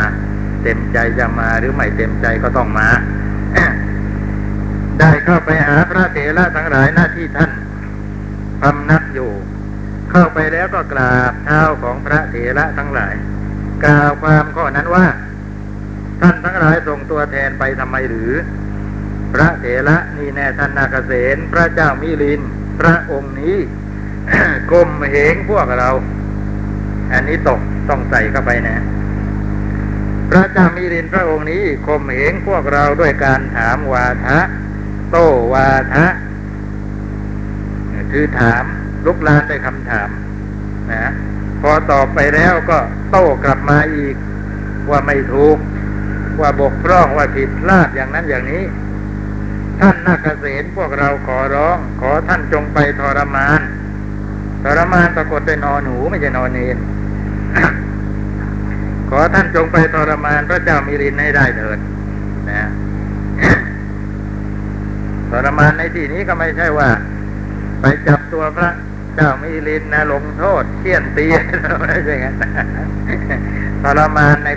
[0.64, 2.88] เต็มใจจะมาหรือไม่เต็มใจก็ต้องมา
[5.26, 7.52] เข้าไปหาพระเถระทั้งหลายหน้าที่ท่าน
[8.62, 9.32] พำนักอยู่
[10.12, 13.14] เข้าไปแล้วก็กราบเท้าของพระเถระทั้งหลาย
[13.86, 15.08] กล่าวความข้อนั้นว่า
[16.22, 18.32] ท่านทั้งหลายส่งตัวแทนไปทำไมหรือ
[19.34, 22.42] พระเถระนี่แน่ท่านนาคเษนพระเจ้ามิลิน
[22.80, 23.58] พระองค์นี้
[24.72, 25.90] กลมเหงพวกเรา
[27.14, 27.60] อันนี้ตก
[27.90, 28.78] ต้องใส่เข้าไปนะ
[30.30, 34.40] พระเจ้ามิลินพระองค์นี้ข่มเหงพวกเราด้วยการถามวาทะ
[35.12, 35.18] โต
[35.54, 36.06] วาทะ
[38.12, 38.64] คือถาม
[39.06, 40.10] ลุกลานด้วยคำถาม
[40.92, 41.12] นะ
[41.62, 42.78] พอตอบไปแล้วก็
[43.12, 44.16] โต้กลับมาอีก
[44.90, 45.58] ว่าไม่ถูก
[46.40, 48.64] ว่าบกพร่องว่าผิดพลาดอย่างนั้นอย่างนี้
[49.80, 53.62] ท่านนาคเษนพวกเราขอร้อง ขอท่านจงไปทรมาน
[54.64, 56.78] ทรมานปรากฏได้นอนหนูไม่ใช่นอนเนน
[59.10, 61.78] ขอท่านจงไปทรมานพระเจ้ามิรินให้ได้เถิด
[62.50, 62.70] นะ
[65.32, 66.90] ทรมานในที่นี้ก็ไม่ใช่ว่า
[67.82, 68.72] ไปจับตัวพระ
[69.16, 71.26] เจ้ามิรินนะลงโทษเขี่ยนตี
[71.82, 72.36] ไม่ใช่งั้น
[73.84, 74.50] ทรมานใน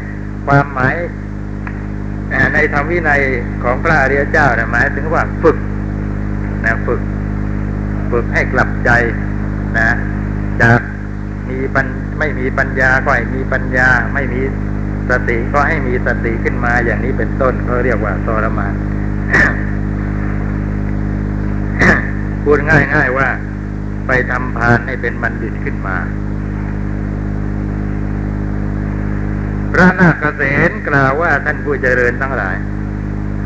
[0.46, 0.94] ความหมาย
[2.54, 3.20] ในธรรมวินัย
[3.62, 5.58] ของพระอริยเจ้านะหมายถึงว่าฝึก
[6.64, 7.00] นะฝึก
[8.10, 8.90] ฝึกให้กลับใจ
[9.78, 9.88] นะ
[10.62, 10.80] จาก
[11.50, 11.86] มีปัญ
[12.18, 14.40] ไม่มีปัญญาก็ให้มีปัญญาไม่มี
[15.10, 18.74] สติก็ให้มีสติขึ้นมาอย่างนี้เป็นต้นเขาเรียกว่าทรมาน
[22.44, 23.28] พูดง่าย ๆว่า
[24.06, 25.96] ไปทำพานให้เป็นบัณฑิตขึ้นมา
[29.72, 32.56] พระนาคเษนกล่าวว่าท่านผู้เจริญทั้งหลาย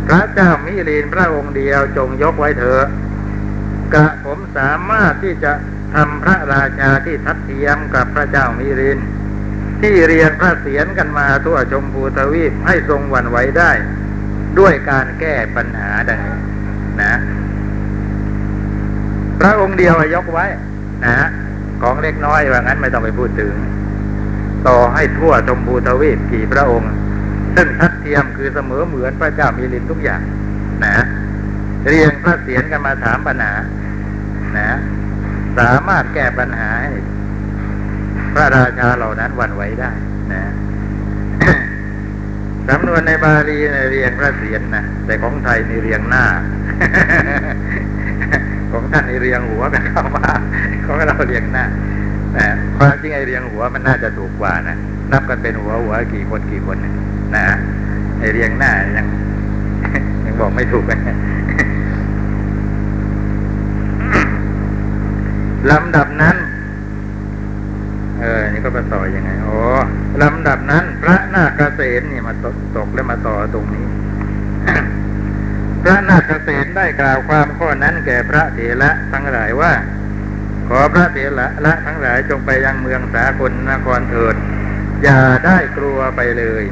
[0.07, 2.85] พระเจ้ามิลินพระองค์เดียวจงยกไว้เถอะ
[3.95, 5.53] กะผมสามารถที่จะ
[5.95, 8.99] ทำพระราชาที่ทัดเทียมกับพระเจ้ามิริน
[9.83, 13.71] ที่เรียนพระเสียรกันมาทั่วชมพูทวีปให้ทรงหวันไหวได้
[14.59, 16.48] ด้วยการแก้ปัญหาดังนี้
[19.41, 20.47] พระองค์เดียวยกไว้
[21.05, 21.29] นะ
[21.83, 23.53] ของเล็กน้อยว่างั้นไม่ต้องไปพูดถึง
[24.67, 26.93] ต่อให้ทั่วชมพูทวีปกี่พระองค์
[27.57, 30.23] ซึ่งทัดเทียมคือเสมอเหมือนพระเจ้ามิลินทุกอย่าง
[30.85, 30.97] นะ
[31.89, 33.53] เรียนพระเสียรกันมาถามปัญหา
[34.59, 34.69] นะ
[35.59, 36.93] สามารถแก้ปัญหาให้
[38.35, 39.93] พระราชาเหล่านั้นวันไหวได้
[40.33, 40.43] นะ
[42.69, 46.25] สำนวนในบาลีในเรียงพระเสียรนะแต่ของไทยในเรียงหน้า
[48.73, 50.27] ของท่านในเรียงหัวกันเข้ามา
[50.85, 51.65] ของเราเรียงหน้า
[52.37, 52.47] นะ
[52.77, 54.77] ความจริงไอเรียงหัวมันน่าจะถูกกว่านะ
[55.13, 56.93] นับกันเป็นหัวหัวกี่คนกี่คนนะ
[57.37, 57.47] นะ
[58.19, 59.07] ไอเรียงหน้ายัง
[60.25, 60.99] ยังบอกไม่ถูกเลย
[65.71, 66.37] ลำดับนั้น
[68.21, 69.59] เออ นี่ก็มาต่ออยังไง อ๋อ
[70.23, 73.87] ลำดับนั้น พระนาคเษนนี่มาตกตกแล้วมาต่อตรงนี้
[75.89, 79.73] ระนาคเษนได้กล่าวความข้อนั้นแก่พระเถระทั้งหลายว่า
[80.69, 84.35] ขอพระเถระละทั้งหลายจงไปยังเมืองสากลนครเถิด
[85.03, 86.65] อย่าได้กลัวไปเลย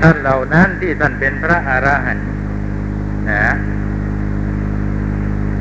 [0.00, 2.26] ท่านเหล่านั้นที่ท่านเป็นพระอรหันต์
[3.30, 3.54] นะ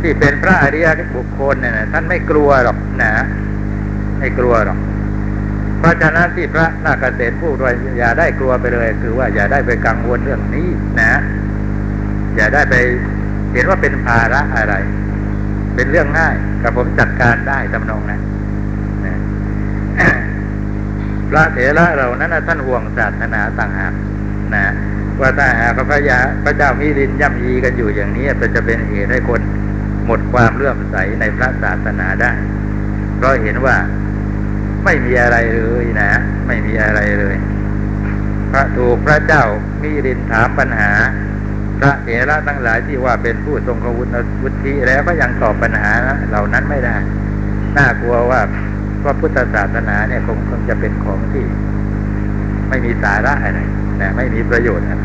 [0.01, 3.11] ที่เป็นพระอริยบุคคลเนี่ยท่านไม่กลัวหรอกนะ
[4.19, 4.79] ไม่กลัวหรอก
[5.79, 10.67] เพราะฉะนั้นที่พระนาคเษนพูดว่าอย่าได้กลัวไปเลย คือว่าอย่าได้ไปกังวลเรื่องนี้
[11.01, 11.13] นะ
[12.35, 12.75] อย่าได้ไป
[13.53, 14.75] เห็นว่าเป็นภาระอะไร
[15.75, 19.17] เป็นเรื่องง่ายกับผมจัดการได้ทำนองนั้นะ
[21.29, 23.93] พระเถระเหล่านั้นนะท่านห่วงศาสนาต่างหาก
[24.55, 24.65] นะ
[25.19, 29.41] ว่าถ้าหากพระยาพระเจ้ามิรินย่ำยีกันอยู่อย่างนี้เป็นจะเป็นเหตุให้คน
[30.05, 32.31] หมดความเลื่อมใสในพระศาสนาได้
[33.17, 33.75] เพราะเห็นว่า
[34.85, 36.09] ไม่มีอะไรเลยนะ
[36.47, 37.35] ไม่มีอะไรเลย
[38.51, 39.43] พระถูกพระเจ้า
[39.81, 40.91] มิรินถามปัญหา
[41.79, 44.11] พระเถระทั้งหลายที่ว่าเป็นผู้ทรงกวุฒิ
[44.43, 45.91] วุฒิแล้วก็ยังตอบปัญหา
[46.29, 46.95] เหล่านั้นไม่ได้
[47.77, 48.41] น่ากลัวว่า
[49.03, 51.45] พระพุทธศาสนาเนี่ยคงคงจะเป็นของที่
[52.69, 53.59] ไม่มีสาระอะไร
[54.01, 54.99] นะไม่มีประโยชน์อะ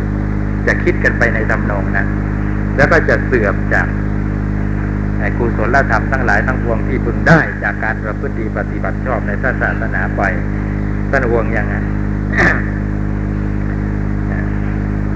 [0.67, 2.09] จะคิดกันไปในทำนองนั้น
[2.77, 3.87] แล้วก็จะเสื่อมจาก
[5.39, 9.51] กุศลธรรมทั้งหลายทั้งปวงที่พึงได้จากการประพฤติปฏิบัติชอบในศา
[9.81, 10.23] สนาไป
[11.11, 11.85] ท่านห่วงอย่างนั้น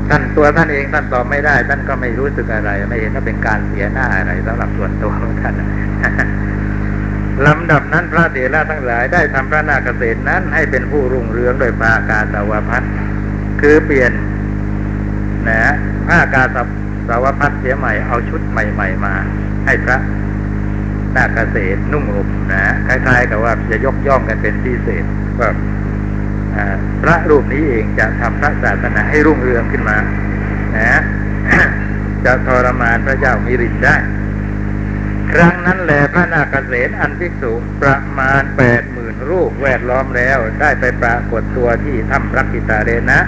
[0.09, 5.55] ท่านตัวท่านเองท่านตอบไม่ได้ ท่านก็ไม่รู้สึกอะไร ไม่เห็นว่าเป็นการเสียหน้าอะไรสำหรับส่วนตัวของท่าน
[7.47, 12.83] ลำดับนั้นพระเถระทั้งหลายได้ทำพระนาคเษนนั้น ให้เป็นผู้รุ่งเรืองโดยปากาสาวพัฒ
[13.61, 14.13] คือเปลี่ยน
[15.49, 15.73] นะ
[16.09, 16.57] ผ้ากาส
[17.09, 19.15] สาวพัดเสียใหม่เอาชุดใหม่ ๆ มา
[19.67, 19.99] ให้พระ
[21.17, 25.05] นาคเกษตรนุ่งห่มนะคล้ายๆกับว่าจะยกย่องกันเป็นพิเศษ
[25.41, 25.51] ว่า
[27.03, 29.99] พระรูปนี้เองจะทำพระศาสนาให้รุ่งเรืองขึ้นมา
[30.77, 31.01] นะ
[32.25, 33.97] จะทรมานพระเจ้ามิรินได้
[35.33, 37.53] ครั้งนั้นแหละพระนาคเษนอันภิกษุ
[37.83, 43.21] ประมาณแปดหมื่นรูปแวดล้อมแล้ว ได้ไปปรากฏตัวที่ถ้ำรักกิตาเรนะ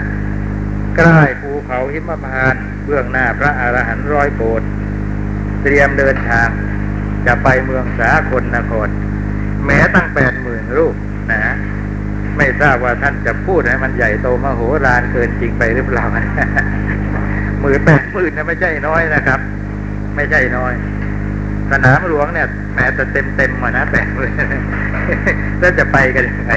[0.95, 2.55] ใกล้ภูเขาหิมพาน
[2.85, 4.61] เบื้องหน้าพระอรหันต์ร้อยโบส
[5.63, 6.47] เตรียมเดินทาง
[7.25, 8.89] จะไปเมืองสาคนนคร
[9.65, 10.95] แม้ตั้งแปดหมื่นรูป
[12.37, 16.05] ไม่ทราบว่าท่านจะพูดให้มันใหญ่โตมโหฬารเกินจริงไปหรือเปล่า
[17.61, 19.39] หมื่นแปดหมื่นนะไม่ใช่น้อยนะครับ
[20.15, 20.73] ไม่ใช่น้อย
[21.71, 24.31] สนามหลวงเนี่ยแม้แต่เต็มเต็มมานะแปดหมื่น
[25.59, 26.53] แล้วจะไปกันยังไง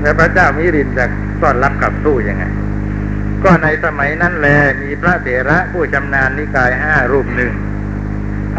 [0.00, 1.04] แล้วพระเจ้ามิรินจะ
[1.42, 2.44] ต้อนรับขับสู้ยังไง
[3.44, 4.48] ก็ในสมัยนั้นแล
[4.82, 7.52] มีพระเถระผู้ชำนาญนิกายห้ารูปหนึ่ง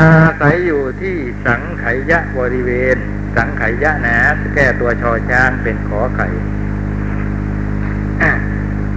[0.01, 1.15] อาศัยอยู่ที่
[1.45, 2.97] สังไขยะบริเวณ
[3.38, 4.17] สังไขยะนะ
[4.53, 6.27] แก้ตัวชอช้างเป็นขอไข่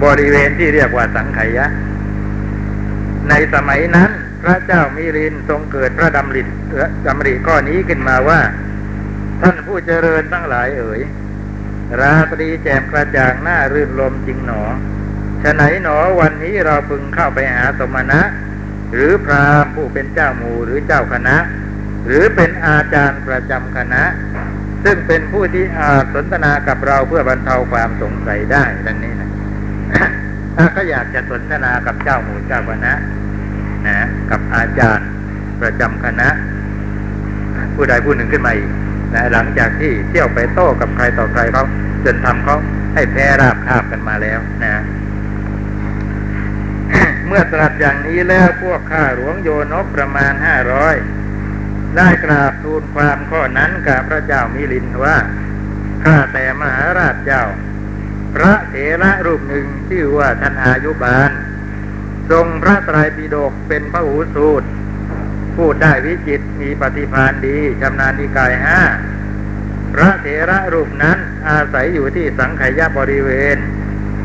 [0.03, 1.66] บริเวณที่เรียกว่าสังไขยะ
[3.28, 4.11] ในสมัยนั้น
[4.43, 6.43] พระเจ้ามิรินทรงเกิดพระดำริ
[7.07, 8.41] ดำริข้อนี้ขึ้นมาว่า
[9.41, 11.01] ท่านผู้เจริญทั้งหลายเอ๋ย
[12.01, 14.62] ราตรีแจ่มกระจ่างหน้ารื่นลมจริงหนอ
[15.43, 18.20] ฉะไหนหนอวันนี้เราพึงเข้าไปหาสมณะ
[18.93, 21.36] หรือพราหมณ์ผู้เป็นเจ้าหมู่หรือเจ้าคณะ
[22.07, 24.03] หรือเป็นอาจารย์ประจำคณะ
[24.85, 29.31] ซึ่งเป็นผู้ที่อาจสนทนากับเราเพื่อบรรเทาความสงสัยได้ดังนี้นะ
[30.57, 32.95] ถ้าก็อยากจะสนทนากับเจ้าหมู่เจ้าคณะ
[33.87, 33.97] นะ
[34.31, 35.09] กับอาจารย์
[35.61, 36.28] ประจำคณะ
[37.74, 38.70] ผู้ใดผู้หนึ่งขึ้นมาอีก
[39.14, 41.64] นะหลังจากที่เที่ยวไปโต้กับใครต่อใครเขา
[42.05, 42.57] จนทำเขา
[42.95, 44.83] ให้แพ้ราบคาบกันมาแล้วนะ
[47.26, 50.95] เมื่อตรัสอย่างนี้แล้วพวกข้าหลวงโยนกประมาณห้าร้อย
[51.97, 55.16] ได้กราบทูลความข้อนั้นกับพระเจ้ามิลินว่า
[56.05, 57.45] ข้าแต่มหาราชเจ้า
[58.34, 61.30] พระเถระรูปหนึ่งชื่อว่าท่านอายุบาล
[62.30, 64.68] ทรงพระไตรปิฎกเป็นพระหูสูตร
[65.57, 68.80] พูดได้วิจิตมีปฏิภาณดีชำนาญนิกายห้า
[69.95, 71.18] พระเถระรูปนั้น
[71.49, 73.59] อาศัยอยู่ที่สังขยาบริเวณ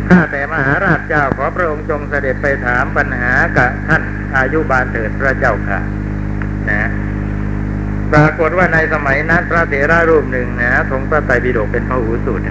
[0.10, 4.04] ข้าแต่มหาราชเจ้าขอพระองค์จงเสด็จไปถามปัญหากับท่าน
[4.38, 5.80] อายุบาลเถิดพระเจ้าค่ะ
[6.70, 6.90] นะ
[8.12, 12.44] ปรากฏว่าในสมัยนั้นพระเถระรูปหนึ่งนะทงพระไตรปิฎกเป็นพระหูสูตร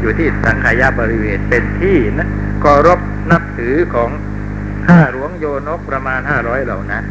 [0.00, 2.28] อยู่ที่สังขยาบริเวณเป็นที่นะ
[2.60, 4.10] เคารพนับถือของ
[4.86, 7.04] ข้าหลวงโยนกประมาณห้าร้อยเหล่านั้น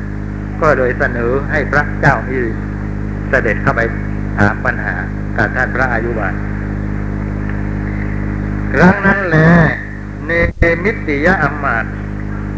[0.62, 2.38] ก็โดยเสนอให้พระเจ้ามี
[3.30, 3.82] เสด็จเข้าไป
[4.40, 4.96] ถามปัญหา
[5.38, 6.34] กับท่านพระอายุบาล
[8.74, 9.50] ครั้งนั้นแหละ
[10.26, 10.32] เน
[10.84, 11.86] มิติยะอมมาต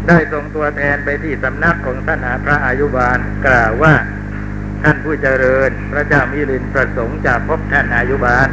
[0.08, 3.94] ได้ส่งตัวแทนไปที่สำนักของท่านพระอายุบาลกล่าวว่า
[4.84, 8.48] ท่านผู้เจริญ พระเจ้ามิลินประสงค์จะพบท่านอายุบาล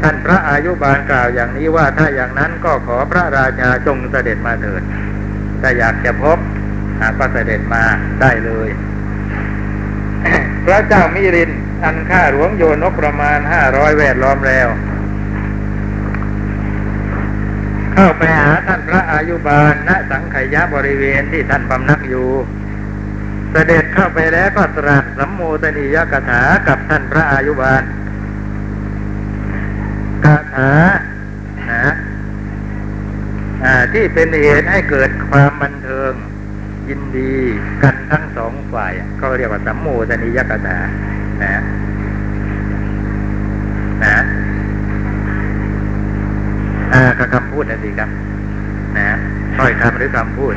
[0.00, 4.82] ท่านพระอายุบาลกล่าวอย่างนี้ว่าถ้าอย่างนั้นก็ขอพระราชาจงเสด็จมาเถิด
[5.60, 6.38] ถ้าอยากจะพบ
[7.00, 7.82] หากก็เสด็จมา
[8.20, 8.68] ได้เลย
[10.66, 11.50] พระเจ้ามิริน
[11.84, 14.68] อันค่าหลวงโยนกประมาณห้าร้อยแวดล้อมแล้ว
[17.92, 22.28] เข้าไปหาท่านพระอายุบาลณสังขยะบริเวณที่ท่านพำนักอยู่
[23.52, 27.82] เสด็จเข้าไปแล้วก็ตรัสสัมโมตนิยกถากับท่านพระอายุบาล
[30.24, 30.70] คาถา
[31.70, 31.86] นะ
[33.92, 36.12] ที่เป็นเหตุให้เกิดความบันเทิง
[36.88, 37.34] ยินดี
[37.82, 40.78] กันทั้งสองฝ่ายเขาเรียกว่าสัมโมทนิยกถา
[41.42, 41.52] นะ
[44.04, 44.16] นะ
[46.92, 47.02] อ่า
[47.34, 48.10] คำพูดนั่นสิครับ
[48.96, 49.08] นะ
[49.56, 50.54] ถ้อยคำหรือคำพูด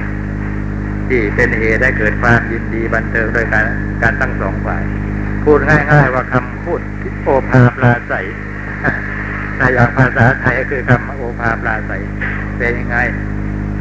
[1.10, 3.66] ที่เป็นเหตุได้เกิดความยินดีบันเทิงโดยการ
[4.02, 4.84] การตั้งสองฝ่าย
[5.44, 6.80] พูดง่าย ๆ ว่าคำพูด
[7.24, 8.14] โอภาปลาใส
[9.58, 11.92] ในอย่างภาษาไทยคือคำโอภาปลาใส
[12.58, 12.98] เป็นยังไง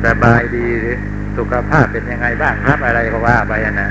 [0.05, 0.97] สบายดีหรือ
[1.37, 3.91] สุขภาพเป็นยังไงบ้างครับอะไรก็ว่าไปนะ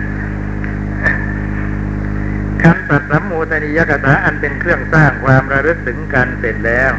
[2.62, 6.92] คำตัดสัมมูตนิยกถาอันเป็นเครื่องสร้างความระลึกถึงกันเสร็จแล้ว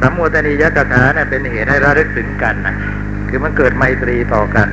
[0.00, 2.74] สัมมูตนิยกถาเนี่ยเป็นเหตุให้ระลึกถึงกันนะ
[3.28, 4.68] คือมันเกิดไมตรีต่อกัน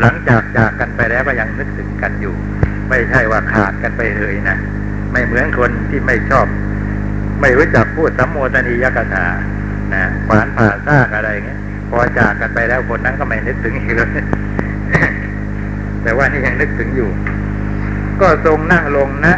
[0.00, 2.34] หลังจากจากกันไปแล้วก็ยังนึกถึงกันอยู่
[2.88, 4.56] ไม่ใช่ว่าขาดกันไปเลยนะ
[5.12, 6.46] ไม่เหมือนคนที่ไม่ชอบ
[7.40, 9.26] ไม่รู้จักพูดสัมโมตนิยกถา
[9.94, 14.08] นะขวานผ่าซากอะไรเงี้ยพอจากกันไปแล้วคนนั้นก็ไม่นึกถึงอีกเลย
[16.02, 17.10] แต่ว่านี่ยังนึกถึงอยู่
[18.20, 19.34] ก็ทรงนั่งลงนะ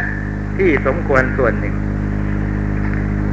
[0.57, 1.75] ที่สมควรส่วนหนึ่ง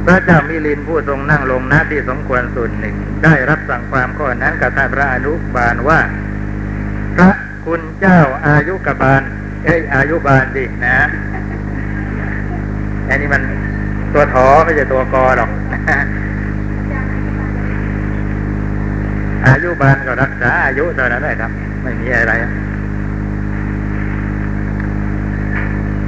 [0.05, 5.99] พระเจ้ามิลินผู้ทรงนั่งลงน้าที่สมควรส่วนหนึ่ง ได้รับสั่งความข้อนั้นกับท่านพระอนุบาลว่า
[7.65, 9.21] คุณเจ้าอายุกบาล
[9.65, 10.97] เอ้ยอายุบาลดินะ
[13.09, 13.41] อันนี้มัน
[14.13, 15.49] ตัวถอไม่ใช่ตัวกอหรอก
[19.47, 21.51] อายุบาลก็รักษาอายุเท่านั้นแหละครับ
[21.83, 22.33] ไม่มีอะไร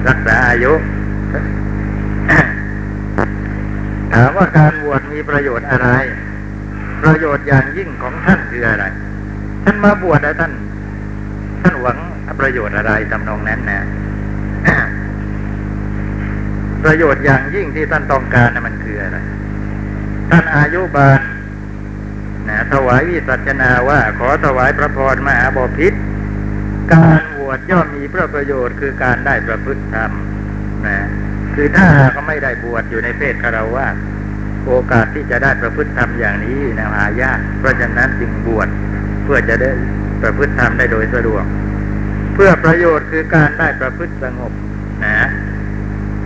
[0.08, 0.74] รักษาอายุ
[4.14, 5.90] ถามว่าการบวชมีประโยชน์อะไร
[7.04, 8.86] ประโยชน์อย่างยิ่งของท่านคืออะไร
[9.64, 10.52] ท่านมาบวชแล้วท่าน
[11.82, 11.98] หวัง
[12.40, 13.86] ประโยชน์อะไรทำนองนั้นนะ
[16.84, 19.18] ประโยชน์อย่างยิ่งที่ท่านต้องการนะมันคืออะไร
[20.30, 21.22] ท่านอายุบาล
[22.50, 25.94] นะถวายวิสัชนาว่า ขอถวายพระพรมหาบพิษ
[26.94, 30.12] การบวชย่อมมีพระประโยชน์คือการได้ประพฤติธรรม
[30.88, 30.98] นะ
[31.56, 33.88] คือถ้าก็ไม่ได้บวชอยู่ในเพศคารวะ
[34.66, 38.68] โอกาสที่จะได้ประพฤติธรรมอย่างนี้นะหายากเพราะฉะนั้นจึงบวช
[39.24, 39.70] เพื่อจะได้
[40.22, 41.46] ประพฤติธรรมได้โดยสะดวก
[42.40, 44.52] เพื่อประโยชน์คือการได้ประพฤติสงบ
[45.06, 45.28] นะ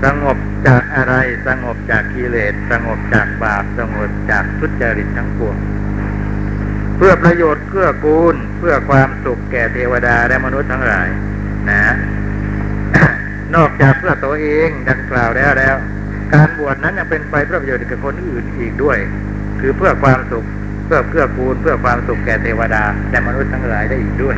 [0.04, 0.38] สงบ
[0.68, 1.14] จากอะไร
[1.48, 5.56] สงบจากกิเลสสงบจากบาปสงบจากทุจริตทั้งปวง
[6.98, 11.08] เพื่อประโยชน์เพื่อกูล เพื่อความสุขแก่เทวดาและมนุษย์ทั้งหลาย
[11.70, 11.82] นะ
[13.56, 15.76] นอกจากเพื่อตัวเองดังกล่าวแล้วแล้ว
[16.34, 18.98] การบวชนั้นยังเป็นไปเพื่อประโยชน์แก่คนอื่นอีกด้วย
[19.60, 20.46] คือเพื่อความสุข
[20.86, 24.38] เพื่อเพื่อกูล เพื่อความสุขแก่เทวดาและมนุษย์ทั้งหลายได้อีกด้วย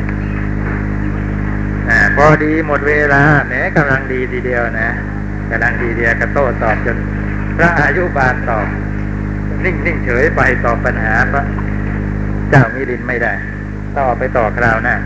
[2.16, 4.88] พอดีหมดเวลาแหมกำลังดีทีเดียวนะ
[5.50, 6.98] กำลังดีเดียวกระโต้ตอบจน
[7.56, 8.66] พระอายุบาลตอบ
[9.64, 11.44] นิ่งนิ่งเฉยไปตอบปัญหาพระ
[12.50, 13.32] เจ้ามิรินไม่ได้
[13.98, 14.96] ต่อไปต่อคราวหน้า